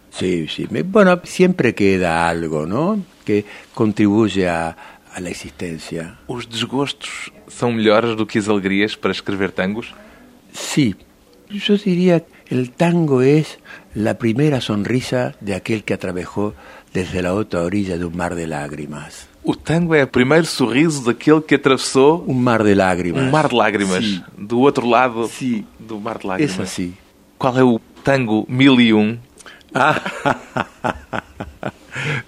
Sí, 0.10 0.48
sí. 0.48 0.68
Bueno, 0.86 1.22
siempre 1.24 1.74
queda 1.74 2.30
algo, 2.30 2.66
¿no? 2.68 3.04
Que 3.26 3.46
contribuye 3.74 4.48
a, 4.48 4.76
a 5.16 5.20
la 5.22 5.30
existencia. 5.30 6.18
Os 6.28 6.46
desgostos 6.46 7.32
são 7.48 7.72
melhores 7.72 8.16
do 8.16 8.26
que 8.26 8.40
as 8.40 8.48
alegrias 8.50 8.96
para 8.96 9.12
escrever 9.12 9.52
tangos? 9.52 9.94
Sí, 10.54 10.96
yo 11.50 11.78
diría 11.78 12.22
que 12.46 12.56
el 12.56 12.72
tango 12.72 13.22
es 13.22 13.60
la 13.96 14.18
primera 14.18 14.60
sonrisa 14.62 15.36
de 15.42 15.54
aquel 15.56 15.84
que 15.84 15.94
atravesó 15.94 16.54
desde 16.94 17.22
la 17.22 17.34
otra 17.34 17.62
orilla 17.64 17.98
de 17.98 18.06
un 18.06 18.16
mar 18.16 18.36
de 18.36 18.48
lágrimas. 18.48 19.28
O 19.44 19.56
tango 19.56 19.94
é 19.94 20.04
o 20.04 20.08
primeiro 20.08 20.46
sorriso 20.46 21.04
daquele 21.04 21.42
que 21.42 21.56
atravessou 21.56 22.24
Un 22.28 22.40
mar 22.42 22.64
de 22.64 22.74
lágrimas. 22.76 23.24
um 23.24 23.30
mar 23.32 23.50
de 23.50 23.56
lágrimas. 23.56 24.04
Sí, 24.06 24.24
Do 24.38 24.60
outro 24.62 24.88
lado 24.88 25.28
Sí. 25.28 25.66
do 25.80 26.00
mar 26.00 26.20
de 26.20 26.28
lágrimas. 26.28 26.54
es 26.56 26.60
así. 26.60 26.94
Qual 27.38 27.58
é 27.58 27.64
o 27.64 27.80
tango 28.04 28.46
1001 28.48 29.20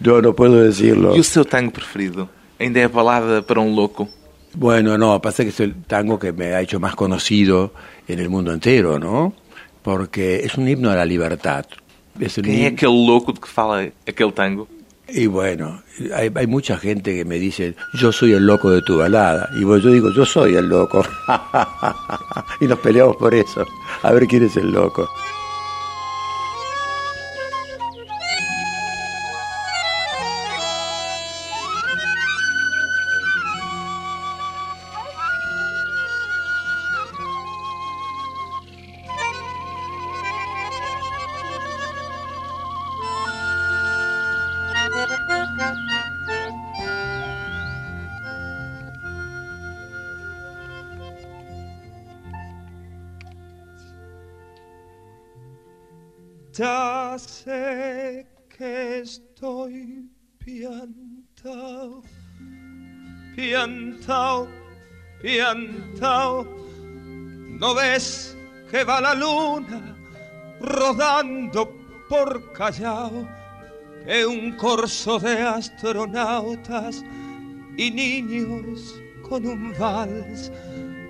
Yo 0.02 0.22
no 0.26 0.34
puedo 0.36 0.62
decirlo. 0.64 1.16
e 1.16 1.20
o 1.20 1.24
seu 1.24 1.46
tango 1.46 1.72
preferido? 1.72 2.28
Ainda 2.60 2.80
é 2.80 2.84
a 2.86 2.90
balada 2.90 3.42
para 3.42 3.60
um 3.60 3.74
louco? 3.76 4.08
Bueno, 4.54 4.98
no, 4.98 5.20
pasa 5.22 5.44
que 5.44 5.50
es 5.50 5.60
el 5.60 5.76
tango 5.86 6.18
que 6.18 6.32
me 6.32 6.54
ha 6.54 6.62
hecho 6.62 6.80
más 6.80 6.96
conocido 6.96 7.74
en 8.08 8.20
el 8.20 8.30
mundo 8.30 8.54
entero, 8.54 8.98
¿no? 9.00 9.34
Porque 9.84 10.38
es 10.46 10.56
un 10.58 10.68
himno 10.68 10.90
a 10.90 10.96
la 10.96 11.06
libertad. 11.06 11.66
Es 12.20 12.38
é 12.38 12.42
himno- 12.42 12.68
aquele 12.68 12.94
louco 13.06 13.34
de 13.34 13.40
que 13.42 13.48
fala 13.48 13.90
aquele 14.08 14.32
tango? 14.32 14.68
Y 15.08 15.28
bueno, 15.28 15.84
hay, 16.16 16.32
hay 16.34 16.48
mucha 16.48 16.78
gente 16.78 17.14
que 17.16 17.26
me 17.26 17.38
dice, 17.38 17.76
yo 17.94 18.12
soy 18.12 18.32
el 18.34 18.46
loco 18.48 18.72
de 18.72 18.82
tu 18.82 18.98
balada. 18.98 19.50
Y 19.60 19.64
bueno, 19.64 19.84
yo 19.84 19.92
digo, 19.92 20.10
yo 20.12 20.26
soy 20.26 20.56
el 20.56 20.68
loco. 20.68 21.06
y 22.62 22.66
nos 22.66 22.80
peleamos 22.80 23.16
por 23.18 23.34
eso. 23.36 23.66
A 24.02 24.12
ver 24.12 24.26
quién 24.28 24.44
es 24.46 24.56
el 24.58 24.72
loco. 24.72 25.08
Ya 56.58 57.18
sé 57.20 58.26
que 58.48 59.00
estoy 59.00 60.08
piantao, 60.40 62.02
piantao, 63.36 64.48
piantao. 65.22 66.48
¿No 67.60 67.76
ves 67.76 68.38
que 68.72 68.86
va 68.86 69.02
la 69.02 69.14
luna 69.16 69.98
rodando 70.62 71.76
por 72.08 72.54
Callao? 72.54 73.28
Que 74.06 74.26
un 74.26 74.54
corso 74.54 75.20
de 75.20 75.42
astronautas 75.42 77.04
y 77.76 77.92
niños 77.92 78.96
con 79.28 79.46
un 79.46 79.74
vals 79.78 80.50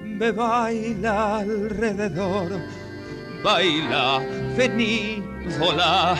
me 0.02 0.32
baila 0.32 1.38
alrededor. 1.38 2.50
Baila, 3.44 4.26
vení, 4.58 5.35
volá. 5.60 6.16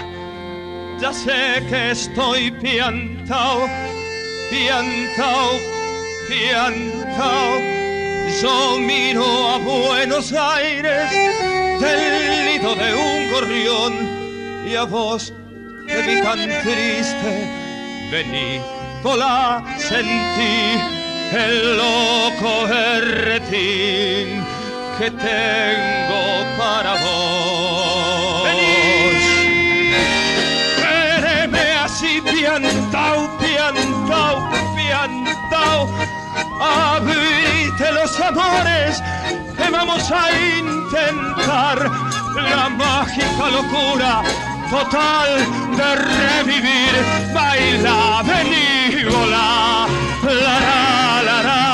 Ya 1.00 1.12
sé 1.12 1.64
que 1.70 1.92
estoy 1.92 2.52
piantao, 2.52 3.68
piantao, 4.50 5.52
piantao. 6.28 7.76
Yo 8.42 8.80
miro 8.80 9.26
a 9.50 9.58
Buenos 9.60 10.34
Aires 10.34 11.12
del 11.80 12.46
nido 12.46 12.76
de 12.76 12.94
un 12.94 13.32
gorrión 13.32 13.94
y 14.68 14.76
a 14.76 14.84
vos 14.84 15.34
te 15.88 16.02
vi 16.02 16.22
tan 16.22 16.40
triste. 16.64 17.32
Vení, 18.12 18.62
volá, 19.04 19.64
sentí 19.78 20.80
el 21.34 21.78
loco 21.78 22.68
berretín 22.68 24.44
que 24.98 25.12
tengo 25.12 26.58
para 26.58 26.94
vos. 26.94 28.75
Piantao, 32.46 33.28
piantao, 33.40 34.38
piantao. 34.76 35.90
Abrite 36.62 37.92
los 37.92 38.20
amores 38.20 39.02
que 39.58 39.70
vamos 39.72 40.12
a 40.12 40.24
intentar 40.60 41.78
la 42.52 42.70
mágica 42.70 43.50
locura 43.50 44.22
total 44.70 45.30
de 45.76 45.96
revivir. 45.96 46.94
Baila, 47.34 48.22
vení, 48.24 49.04
volá, 49.06 49.88
la 50.24 50.60
la 50.66 51.24
la 51.24 51.44
la. 51.44 51.65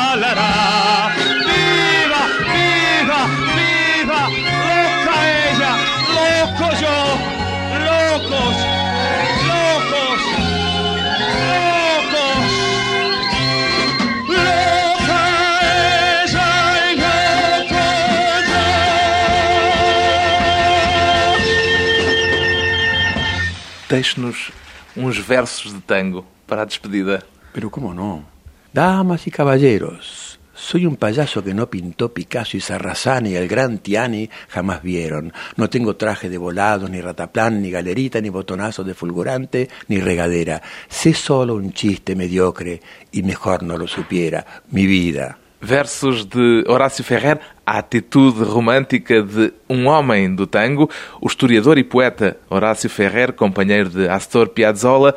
Deixe-nos 23.92 24.54
uns 24.96 25.20
versos 25.28 25.74
de 25.74 25.82
tango 25.82 26.26
para 26.48 26.62
a 26.62 26.66
despedida. 26.66 27.22
Pero 27.52 27.70
cómo 27.70 27.94
no. 27.94 28.24
Damas 28.72 29.28
y 29.28 29.32
caballeros, 29.32 30.40
Soy 30.54 30.86
un 30.86 30.96
payaso 30.96 31.44
que 31.44 31.54
no 31.54 31.70
pintó 31.70 32.14
Picasso 32.14 32.56
y 32.56 32.62
Sarrazani 32.62 33.36
el 33.36 33.48
gran 33.48 33.80
Tiani 33.80 34.30
jamás 34.48 34.84
vieron. 34.84 35.34
No 35.58 35.70
tengo 35.70 35.96
traje 35.96 36.30
de 36.30 36.38
volados, 36.38 36.90
ni 36.90 37.02
rataplan, 37.02 37.62
ni 37.62 37.72
galerita, 37.72 38.22
ni 38.22 38.30
botonazo 38.30 38.84
de 38.84 38.94
fulgurante, 38.94 39.70
ni 39.88 40.00
regadera. 40.00 40.62
Sé 40.88 41.14
solo 41.14 41.56
un 41.56 41.74
chiste 41.74 42.16
mediocre 42.16 42.80
y 43.12 43.24
mejor 43.24 43.64
no 43.64 43.76
lo 43.76 43.88
supiera. 43.88 44.46
Mi 44.70 44.86
vida. 44.86 45.41
Versos 45.62 46.26
de 46.26 46.64
Horácio 46.68 47.04
Ferrer, 47.04 47.40
a 47.66 47.78
atitude 47.78 48.44
romântica 48.44 49.22
de 49.22 49.54
um 49.70 49.88
homem 49.88 50.34
do 50.34 50.48
tango, 50.48 50.90
o 51.22 51.28
historiador 51.28 51.78
e 51.78 51.84
poeta 51.84 52.38
Horácio 52.50 52.90
Ferrer, 52.90 53.32
companheiro 53.32 53.90
de 53.90 54.10
Astor 54.10 54.50
Piazzolla, 54.50 55.16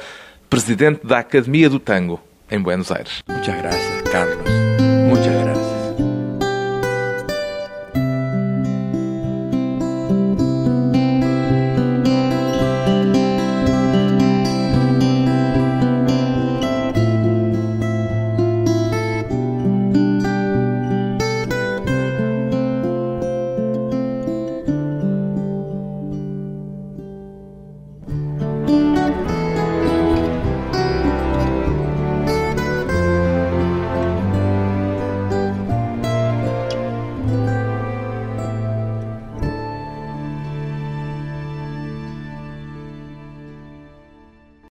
presidente 0.50 1.06
da 1.06 1.20
Academia 1.20 1.70
do 1.70 1.78
Tango, 1.78 2.20
em 2.50 2.60
Buenos 2.60 2.92
Aires. 2.92 3.22
Muchas 3.28 3.56
gracias, 3.60 4.02
Carlos. 4.02 4.63